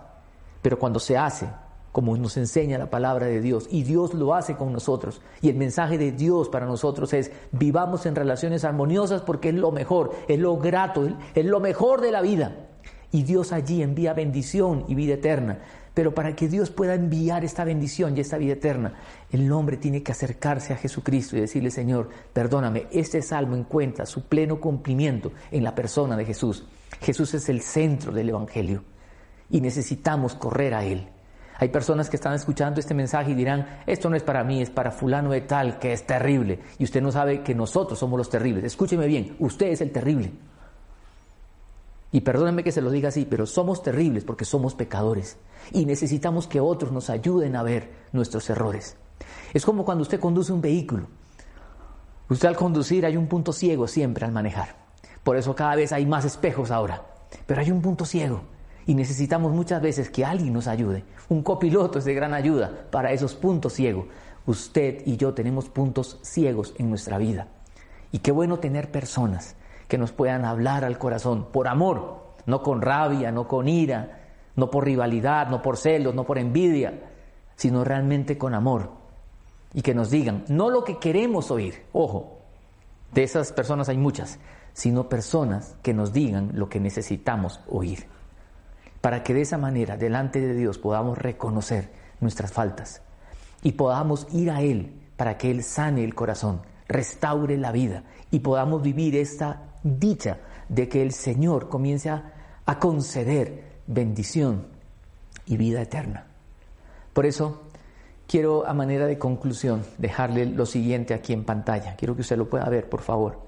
pero 0.63 0.79
cuando 0.79 0.99
se 0.99 1.19
hace 1.19 1.49
como 1.93 2.17
nos 2.17 2.39
enseña 2.39 2.79
la 2.79 2.91
palabra 2.91 3.27
de 3.27 3.41
Dios, 3.41 3.69
y 3.71 3.83
Dios 3.85 4.15
lo 4.15 4.35
hace 4.35 4.57
con 4.57 4.73
nosotros. 4.73 5.21
Y 5.43 5.51
el 5.51 5.57
mensaje 5.57 5.99
de 5.99 6.11
Dios 6.11 6.49
para 6.49 6.65
nosotros 6.65 7.13
es, 7.13 7.31
vivamos 7.53 8.07
en 8.07 8.17
relaciones 8.17 8.65
armoniosas 8.65 9.21
porque 9.21 9.51
es 9.51 9.55
lo 9.55 9.71
mejor, 9.71 10.13
es 10.27 10.41
lo 10.41 10.57
grato, 10.57 11.07
es 11.35 11.45
lo 11.45 11.61
mejor 11.61 12.01
de 12.01 12.11
la 12.11 12.23
vida. 12.23 12.57
Y 13.13 13.23
Dios 13.23 13.53
allí 13.53 13.83
envía 13.83 14.15
bendición 14.15 14.87
y 14.89 14.95
vida 14.95 15.15
eterna. 15.15 15.59
Pero 15.95 16.15
para 16.15 16.35
que 16.35 16.49
Dios 16.49 16.71
pueda 16.71 16.95
enviar 16.95 17.45
esta 17.45 17.65
bendición 17.65 18.17
y 18.17 18.21
esta 18.21 18.39
vida 18.39 18.55
eterna, 18.55 18.95
el 19.31 19.53
hombre 19.53 19.77
tiene 19.77 20.03
que 20.03 20.13
acercarse 20.13 20.73
a 20.73 20.77
Jesucristo 20.77 21.37
y 21.37 21.41
decirle, 21.41 21.71
Señor, 21.71 22.09
perdóname, 22.33 22.87
este 22.91 23.21
salmo 23.21 23.55
encuentra 23.55 24.07
su 24.07 24.25
pleno 24.25 24.59
cumplimiento 24.59 25.33
en 25.51 25.63
la 25.63 25.75
persona 25.75 26.17
de 26.17 26.25
Jesús. 26.25 26.65
Jesús 27.01 27.35
es 27.35 27.49
el 27.51 27.61
centro 27.61 28.13
del 28.13 28.31
Evangelio 28.31 28.83
y 29.51 29.61
necesitamos 29.61 30.35
correr 30.35 30.73
a 30.73 30.85
Él. 30.85 31.07
Hay 31.59 31.69
personas 31.69 32.09
que 32.09 32.17
están 32.17 32.33
escuchando 32.33 32.81
este 32.81 32.95
mensaje 32.95 33.33
y 33.33 33.35
dirán, 33.35 33.83
esto 33.87 34.09
no 34.09 34.17
es 34.17 34.23
para 34.23 34.43
mí, 34.43 34.63
es 34.63 34.71
para 34.71 34.91
fulano 34.91 35.31
de 35.31 35.43
tal, 35.43 35.79
que 35.79 35.93
es 35.93 36.07
terrible. 36.07 36.59
Y 36.79 36.85
usted 36.85 37.03
no 37.03 37.13
sabe 37.13 37.43
que 37.43 37.55
nosotros 37.55 37.99
somos 37.99 38.17
los 38.17 38.31
terribles. 38.31 38.65
Escúcheme 38.65 39.07
bien, 39.07 39.37
usted 39.39 39.67
es 39.67 39.83
el 39.83 39.93
terrible. 39.93 40.33
Y 42.13 42.21
perdónenme 42.21 42.63
que 42.63 42.73
se 42.73 42.83
lo 42.83 42.91
diga 42.91 43.09
así, 43.09 43.27
pero 43.29 43.47
somos 43.47 43.83
terribles 43.83 44.25
porque 44.25 44.45
somos 44.45 44.75
pecadores. 44.75 45.39
Y 45.73 45.87
necesitamos 45.87 46.47
que 46.47 46.61
otros 46.61 46.93
nos 46.93 47.09
ayuden 47.09 47.57
a 47.57 47.63
ver 47.63 47.91
nuestros 48.13 48.49
errores. 48.51 48.97
Es 49.55 49.65
como 49.65 49.87
cuando 49.87 50.03
usted 50.03 50.21
conduce 50.21 50.53
un 50.53 50.61
vehículo. 50.61 51.07
Usted 52.29 52.49
al 52.49 52.57
conducir 52.57 53.07
hay 53.07 53.17
un 53.17 53.29
punto 53.29 53.53
ciego 53.55 53.89
siempre 53.89 54.27
al 54.27 54.33
manejar. 54.33 54.77
Por 55.25 55.37
eso 55.37 55.55
cada 55.55 55.75
vez 55.75 55.91
hay 55.93 56.05
más 56.05 56.27
espejos 56.27 56.71
ahora. 56.71 57.07
Pero 57.47 57.63
hay 57.63 57.71
un 57.71 57.81
punto 57.81 58.05
ciego. 58.05 58.43
Y 58.87 58.95
necesitamos 58.95 59.53
muchas 59.53 59.81
veces 59.81 60.11
que 60.11 60.25
alguien 60.25 60.53
nos 60.53 60.67
ayude. 60.67 61.05
Un 61.31 61.43
copiloto 61.43 61.99
es 61.99 62.05
de 62.05 62.13
gran 62.15 62.35
ayuda 62.35 62.89
para 62.91 63.13
esos 63.13 63.35
puntos 63.35 63.73
ciegos. 63.73 64.07
Usted 64.45 65.03
y 65.07 65.17
yo 65.17 65.33
tenemos 65.33 65.71
puntos 65.71 66.19
ciegos 66.21 66.75
en 66.77 66.91
nuestra 66.91 67.17
vida. 67.17 67.49
Y 68.11 68.19
qué 68.19 68.33
bueno 68.33 68.59
tener 68.59 68.91
personas 68.91 69.57
que 69.93 69.99
nos 69.99 70.13
puedan 70.13 70.47
hablar 70.47 70.87
al 70.87 70.97
corazón 70.97 71.49
por 71.53 71.69
amor, 71.69 72.37
no 72.47 72.63
con 72.63 72.81
rabia, 72.81 73.31
no 73.31 73.47
con 73.47 73.69
ira, 73.69 74.23
no 74.57 74.71
por 74.71 74.87
rivalidad, 74.87 75.49
no 75.49 75.61
por 75.61 75.77
celos, 75.77 76.15
no 76.15 76.25
por 76.25 76.39
envidia, 76.39 77.11
sino 77.57 77.85
realmente 77.85 78.39
con 78.39 78.55
amor. 78.55 78.91
Y 79.75 79.83
que 79.83 79.95
nos 79.95 80.09
digan, 80.09 80.47
no 80.49 80.71
lo 80.71 80.83
que 80.83 80.99
queremos 80.99 81.51
oír, 81.51 81.85
ojo, 81.93 82.39
de 83.13 83.23
esas 83.23 83.53
personas 83.53 83.91
hay 83.91 83.99
muchas, 83.99 84.39
sino 84.73 85.11
personas 85.11 85.77
que 85.83 85.93
nos 85.93 86.15
digan 86.15 86.53
lo 86.55 86.71
que 86.71 86.81
necesitamos 86.81 87.61
oír. 87.69 88.07
Para 89.03 89.23
que 89.23 89.35
de 89.35 89.43
esa 89.43 89.59
manera, 89.59 89.99
delante 89.99 90.41
de 90.41 90.55
Dios, 90.55 90.79
podamos 90.79 91.19
reconocer 91.19 91.93
nuestras 92.19 92.51
faltas 92.51 93.03
y 93.63 93.73
podamos 93.73 94.27
ir 94.33 94.53
a 94.53 94.63
Él 94.63 95.03
para 95.19 95.37
que 95.37 95.51
Él 95.51 95.63
sane 95.63 96.03
el 96.03 96.15
corazón, 96.15 96.63
restaure 96.89 97.59
la 97.59 97.73
vida 97.73 98.05
y 98.31 98.41
podamos 98.41 98.81
vivir 98.81 99.17
esta 99.17 99.69
dicha 99.83 100.39
de 100.69 100.89
que 100.89 101.03
el 101.03 101.13
Señor 101.13 101.69
comience 101.69 102.11
a, 102.11 102.33
a 102.67 102.79
conceder 102.79 103.73
bendición 103.87 104.67
y 105.47 105.57
vida 105.57 105.83
eterna. 105.83 106.27
Por 107.13 107.27
eso 107.27 107.63
quiero 108.27 108.67
a 108.67 108.73
manera 108.73 109.07
de 109.07 109.19
conclusión 109.19 109.85
dejarle 109.99 110.47
lo 110.47 110.67
siguiente 110.67 111.15
aquí 111.15 111.33
en 111.33 111.45
pantalla. 111.45 111.97
Quiero 111.97 112.15
que 112.15 112.23
usted 112.23 112.39
lo 112.39 112.49
pueda 112.49 112.69
ver, 112.69 112.89
por 112.89 113.03
favor. 113.03 113.41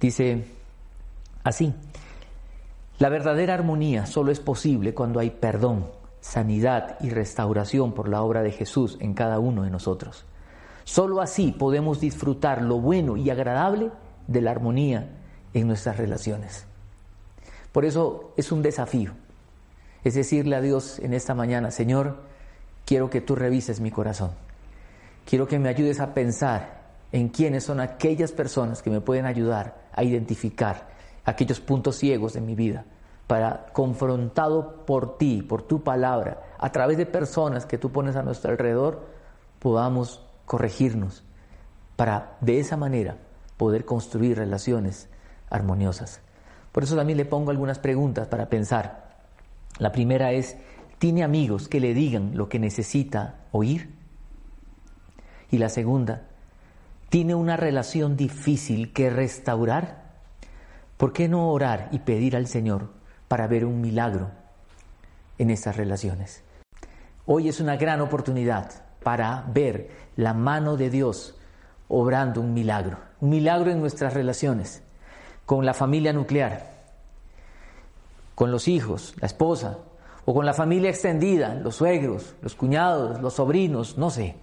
Dice 0.00 0.44
así, 1.42 1.74
la 2.98 3.08
verdadera 3.08 3.54
armonía 3.54 4.06
solo 4.06 4.30
es 4.30 4.38
posible 4.38 4.94
cuando 4.94 5.18
hay 5.18 5.30
perdón, 5.30 5.86
sanidad 6.20 6.96
y 7.00 7.10
restauración 7.10 7.92
por 7.92 8.08
la 8.08 8.22
obra 8.22 8.42
de 8.42 8.52
Jesús 8.52 8.96
en 9.00 9.14
cada 9.14 9.38
uno 9.40 9.64
de 9.64 9.70
nosotros. 9.70 10.24
Solo 10.84 11.20
así 11.20 11.52
podemos 11.52 12.00
disfrutar 12.00 12.62
lo 12.62 12.78
bueno 12.78 13.16
y 13.16 13.30
agradable 13.30 13.90
de 14.26 14.40
la 14.40 14.50
armonía 14.50 15.23
en 15.54 15.66
nuestras 15.66 15.96
relaciones. 15.96 16.66
Por 17.72 17.84
eso 17.84 18.32
es 18.36 18.52
un 18.52 18.62
desafío 18.62 19.14
es 20.04 20.14
decirle 20.14 20.54
a 20.54 20.60
Dios 20.60 20.98
en 20.98 21.14
esta 21.14 21.34
mañana, 21.34 21.70
Señor, 21.70 22.18
quiero 22.84 23.08
que 23.08 23.22
tú 23.22 23.34
revises 23.34 23.80
mi 23.80 23.90
corazón. 23.90 24.32
Quiero 25.24 25.48
que 25.48 25.58
me 25.58 25.70
ayudes 25.70 25.98
a 25.98 26.12
pensar 26.12 26.84
en 27.10 27.30
quiénes 27.30 27.64
son 27.64 27.80
aquellas 27.80 28.30
personas 28.30 28.82
que 28.82 28.90
me 28.90 29.00
pueden 29.00 29.24
ayudar 29.24 29.88
a 29.92 30.04
identificar 30.04 30.88
aquellos 31.24 31.58
puntos 31.58 31.96
ciegos 31.96 32.34
de 32.34 32.42
mi 32.42 32.54
vida, 32.54 32.84
para, 33.26 33.66
confrontado 33.72 34.84
por 34.84 35.16
ti, 35.16 35.40
por 35.40 35.62
tu 35.62 35.82
palabra, 35.82 36.42
a 36.58 36.70
través 36.70 36.98
de 36.98 37.06
personas 37.06 37.64
que 37.64 37.78
tú 37.78 37.90
pones 37.90 38.14
a 38.16 38.22
nuestro 38.22 38.50
alrededor, 38.50 39.06
podamos 39.58 40.20
corregirnos, 40.44 41.24
para 41.96 42.36
de 42.42 42.60
esa 42.60 42.76
manera 42.76 43.16
poder 43.56 43.86
construir 43.86 44.36
relaciones 44.36 45.08
armoniosas. 45.54 46.20
Por 46.72 46.82
eso 46.82 46.96
también 46.96 47.16
le 47.16 47.24
pongo 47.24 47.50
algunas 47.50 47.78
preguntas 47.78 48.26
para 48.26 48.48
pensar. 48.48 49.16
La 49.78 49.92
primera 49.92 50.32
es, 50.32 50.56
¿tiene 50.98 51.22
amigos 51.22 51.68
que 51.68 51.80
le 51.80 51.94
digan 51.94 52.32
lo 52.34 52.48
que 52.48 52.58
necesita 52.58 53.36
oír? 53.52 53.90
Y 55.50 55.58
la 55.58 55.68
segunda, 55.68 56.22
¿tiene 57.08 57.34
una 57.34 57.56
relación 57.56 58.16
difícil 58.16 58.92
que 58.92 59.10
restaurar? 59.10 60.02
¿Por 60.96 61.12
qué 61.12 61.28
no 61.28 61.50
orar 61.50 61.88
y 61.92 62.00
pedir 62.00 62.36
al 62.36 62.48
Señor 62.48 62.90
para 63.28 63.46
ver 63.46 63.64
un 63.64 63.80
milagro 63.80 64.30
en 65.38 65.50
esas 65.50 65.76
relaciones? 65.76 66.42
Hoy 67.26 67.48
es 67.48 67.60
una 67.60 67.76
gran 67.76 68.00
oportunidad 68.00 68.82
para 69.02 69.44
ver 69.52 69.90
la 70.16 70.34
mano 70.34 70.76
de 70.76 70.90
Dios 70.90 71.38
obrando 71.88 72.40
un 72.40 72.52
milagro, 72.52 72.98
un 73.20 73.30
milagro 73.30 73.70
en 73.70 73.80
nuestras 73.80 74.14
relaciones, 74.14 74.82
con 75.46 75.64
la 75.64 75.74
familia 75.74 76.12
nuclear, 76.12 76.72
con 78.34 78.50
los 78.50 78.68
hijos, 78.68 79.14
la 79.20 79.26
esposa, 79.26 79.78
o 80.24 80.34
con 80.34 80.46
la 80.46 80.54
familia 80.54 80.90
extendida, 80.90 81.54
los 81.54 81.76
suegros, 81.76 82.34
los 82.40 82.54
cuñados, 82.54 83.20
los 83.20 83.34
sobrinos, 83.34 83.98
no 83.98 84.10
sé, 84.10 84.36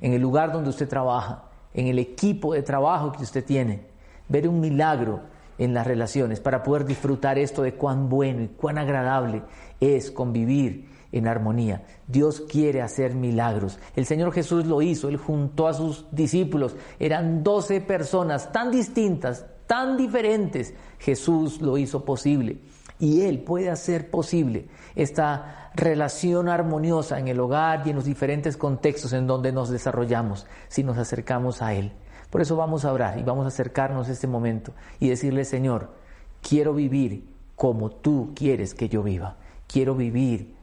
en 0.00 0.12
el 0.12 0.22
lugar 0.22 0.52
donde 0.52 0.70
usted 0.70 0.88
trabaja, 0.88 1.44
en 1.72 1.88
el 1.88 1.98
equipo 1.98 2.54
de 2.54 2.62
trabajo 2.62 3.12
que 3.12 3.24
usted 3.24 3.44
tiene, 3.44 3.86
ver 4.28 4.48
un 4.48 4.60
milagro 4.60 5.22
en 5.58 5.74
las 5.74 5.86
relaciones 5.86 6.40
para 6.40 6.62
poder 6.62 6.84
disfrutar 6.84 7.38
esto 7.38 7.62
de 7.62 7.74
cuán 7.74 8.08
bueno 8.08 8.42
y 8.42 8.48
cuán 8.48 8.78
agradable 8.78 9.42
es 9.80 10.10
convivir 10.10 10.88
en 11.12 11.28
armonía. 11.28 11.84
Dios 12.08 12.40
quiere 12.40 12.82
hacer 12.82 13.14
milagros. 13.14 13.78
El 13.94 14.04
Señor 14.04 14.32
Jesús 14.32 14.66
lo 14.66 14.82
hizo, 14.82 15.08
Él 15.08 15.16
juntó 15.16 15.68
a 15.68 15.74
sus 15.74 16.06
discípulos, 16.10 16.76
eran 16.98 17.42
doce 17.44 17.80
personas 17.80 18.50
tan 18.52 18.70
distintas, 18.70 19.46
tan 19.66 19.96
diferentes. 19.96 20.74
Jesús 20.98 21.60
lo 21.60 21.78
hizo 21.78 22.04
posible 22.04 22.58
y 22.98 23.22
Él 23.22 23.42
puede 23.42 23.70
hacer 23.70 24.10
posible 24.10 24.68
esta 24.94 25.70
relación 25.74 26.48
armoniosa 26.48 27.18
en 27.18 27.28
el 27.28 27.40
hogar 27.40 27.82
y 27.84 27.90
en 27.90 27.96
los 27.96 28.04
diferentes 28.04 28.56
contextos 28.56 29.12
en 29.12 29.26
donde 29.26 29.52
nos 29.52 29.68
desarrollamos 29.68 30.46
si 30.68 30.84
nos 30.84 30.98
acercamos 30.98 31.62
a 31.62 31.74
Él. 31.74 31.92
Por 32.30 32.40
eso 32.40 32.56
vamos 32.56 32.84
a 32.84 32.92
orar 32.92 33.18
y 33.18 33.22
vamos 33.22 33.44
a 33.44 33.48
acercarnos 33.48 34.08
a 34.08 34.12
este 34.12 34.26
momento 34.26 34.72
y 34.98 35.08
decirle, 35.08 35.44
Señor, 35.44 35.94
quiero 36.42 36.74
vivir 36.74 37.28
como 37.56 37.90
tú 37.90 38.32
quieres 38.34 38.74
que 38.74 38.88
yo 38.88 39.02
viva. 39.02 39.36
Quiero 39.66 39.94
vivir 39.94 40.54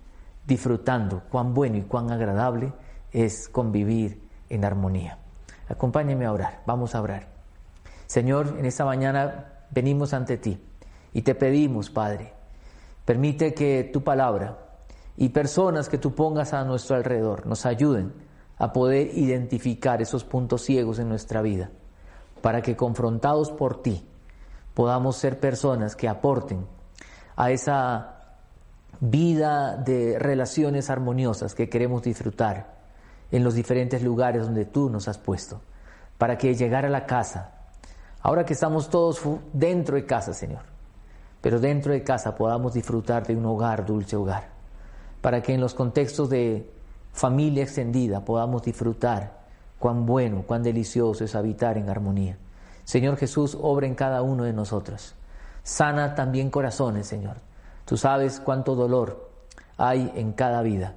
disfrutando 0.45 1.23
cuán 1.29 1.53
bueno 1.53 1.77
y 1.77 1.83
cuán 1.83 2.11
agradable 2.11 2.73
es 3.11 3.47
convivir 3.49 4.21
en 4.49 4.65
armonía. 4.65 5.17
Acompáñeme 5.69 6.25
a 6.25 6.33
orar, 6.33 6.61
vamos 6.65 6.95
a 6.95 7.01
orar. 7.01 7.30
Señor, 8.11 8.57
en 8.59 8.65
esta 8.65 8.83
mañana 8.83 9.45
venimos 9.69 10.13
ante 10.13 10.35
ti 10.35 10.61
y 11.13 11.21
te 11.21 11.33
pedimos, 11.33 11.89
Padre, 11.89 12.33
permite 13.05 13.53
que 13.53 13.89
tu 13.93 14.03
palabra 14.03 14.57
y 15.15 15.29
personas 15.29 15.87
que 15.87 15.97
tú 15.97 16.13
pongas 16.13 16.51
a 16.51 16.65
nuestro 16.65 16.97
alrededor 16.97 17.47
nos 17.47 17.65
ayuden 17.65 18.11
a 18.57 18.73
poder 18.73 19.17
identificar 19.17 20.01
esos 20.01 20.25
puntos 20.25 20.63
ciegos 20.63 20.99
en 20.99 21.07
nuestra 21.07 21.41
vida, 21.41 21.69
para 22.41 22.61
que 22.61 22.75
confrontados 22.75 23.49
por 23.49 23.81
ti 23.81 24.05
podamos 24.73 25.15
ser 25.15 25.39
personas 25.39 25.95
que 25.95 26.09
aporten 26.09 26.67
a 27.37 27.49
esa 27.49 28.39
vida 28.99 29.77
de 29.77 30.19
relaciones 30.19 30.89
armoniosas 30.89 31.55
que 31.55 31.69
queremos 31.69 32.01
disfrutar 32.01 32.75
en 33.31 33.45
los 33.45 33.53
diferentes 33.53 34.03
lugares 34.03 34.43
donde 34.43 34.65
tú 34.65 34.89
nos 34.89 35.07
has 35.07 35.17
puesto, 35.17 35.61
para 36.17 36.37
que 36.37 36.55
llegar 36.55 36.85
a 36.85 36.89
la 36.89 37.05
casa, 37.05 37.60
ahora 38.21 38.45
que 38.45 38.53
estamos 38.53 38.89
todos 38.89 39.21
dentro 39.53 39.95
de 39.95 40.05
casa, 40.05 40.33
Señor, 40.33 40.63
pero 41.41 41.59
dentro 41.59 41.93
de 41.93 42.03
casa 42.03 42.35
podamos 42.35 42.73
disfrutar 42.73 43.25
de 43.25 43.35
un 43.35 43.45
hogar, 43.45 43.85
dulce 43.85 44.15
hogar, 44.15 44.49
para 45.21 45.41
que 45.41 45.53
en 45.53 45.61
los 45.61 45.73
contextos 45.73 46.29
de 46.29 46.71
familia 47.13 47.63
extendida 47.63 48.23
podamos 48.23 48.63
disfrutar 48.63 49.41
cuán 49.79 50.05
bueno, 50.05 50.43
cuán 50.45 50.63
delicioso 50.63 51.23
es 51.23 51.35
habitar 51.35 51.77
en 51.77 51.89
armonía. 51.89 52.37
Señor 52.83 53.17
Jesús, 53.17 53.57
obra 53.59 53.87
en 53.87 53.95
cada 53.95 54.21
uno 54.21 54.43
de 54.43 54.53
nosotros. 54.53 55.15
Sana 55.63 56.15
también 56.15 56.49
corazones, 56.49 57.07
Señor. 57.07 57.37
Tú 57.85 57.97
sabes 57.97 58.39
cuánto 58.39 58.75
dolor 58.75 59.29
hay 59.77 60.11
en 60.15 60.33
cada 60.33 60.61
vida, 60.61 60.95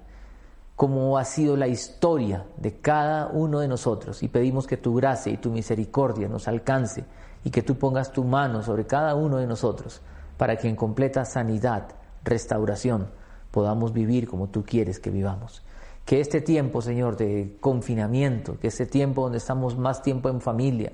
cómo 0.77 1.19
ha 1.19 1.25
sido 1.25 1.57
la 1.57 1.69
historia 1.69 2.47
de 2.57 2.81
cada 2.81 3.29
uno 3.29 3.61
de 3.61 3.69
nosotros 3.69 4.23
y 4.23 4.29
pedimos 4.29 4.67
que 4.67 4.77
tu 4.77 4.95
gracia 4.95 5.33
y 5.33 5.37
tu 5.37 5.51
misericordia 5.51 6.29
nos 6.29 6.49
alcance 6.49 7.05
y 7.45 7.51
que 7.51 7.63
tú 7.63 7.77
pongas 7.77 8.13
tu 8.13 8.25
mano 8.25 8.63
sobre 8.63 8.87
cada 8.87 9.15
uno 9.15 9.37
de 9.37 9.47
nosotros 9.47 10.01
para 10.37 10.57
que 10.57 10.69
en 10.69 10.77
completa 10.77 11.25
sanidad, 11.25 11.89
restauración, 12.25 13.09
podamos 13.51 13.93
vivir 13.93 14.27
como 14.27 14.49
tú 14.49 14.65
quieres 14.65 14.99
que 14.99 15.11
vivamos. 15.11 15.63
Que 16.05 16.21
este 16.21 16.41
tiempo, 16.41 16.83
Señor, 16.83 17.17
de 17.17 17.57
confinamiento, 17.61 18.59
que 18.59 18.67
este 18.67 18.85
tiempo 18.85 19.23
donde 19.23 19.39
estamos 19.39 19.79
más 19.79 20.03
tiempo 20.03 20.29
en 20.29 20.41
familia, 20.41 20.93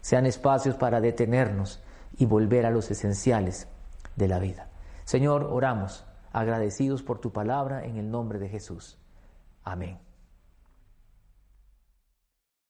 sean 0.00 0.26
espacios 0.26 0.74
para 0.76 1.00
detenernos 1.00 1.82
y 2.16 2.24
volver 2.24 2.64
a 2.64 2.70
los 2.70 2.90
esenciales 2.90 3.68
de 4.16 4.26
la 4.26 4.38
vida. 4.38 4.68
Señor, 5.04 5.48
oramos 5.52 6.06
agradecidos 6.32 7.02
por 7.02 7.18
tu 7.20 7.30
palabra 7.30 7.84
en 7.84 7.98
el 7.98 8.10
nombre 8.10 8.38
de 8.38 8.48
Jesús. 8.48 8.98
Amén. 9.62 10.07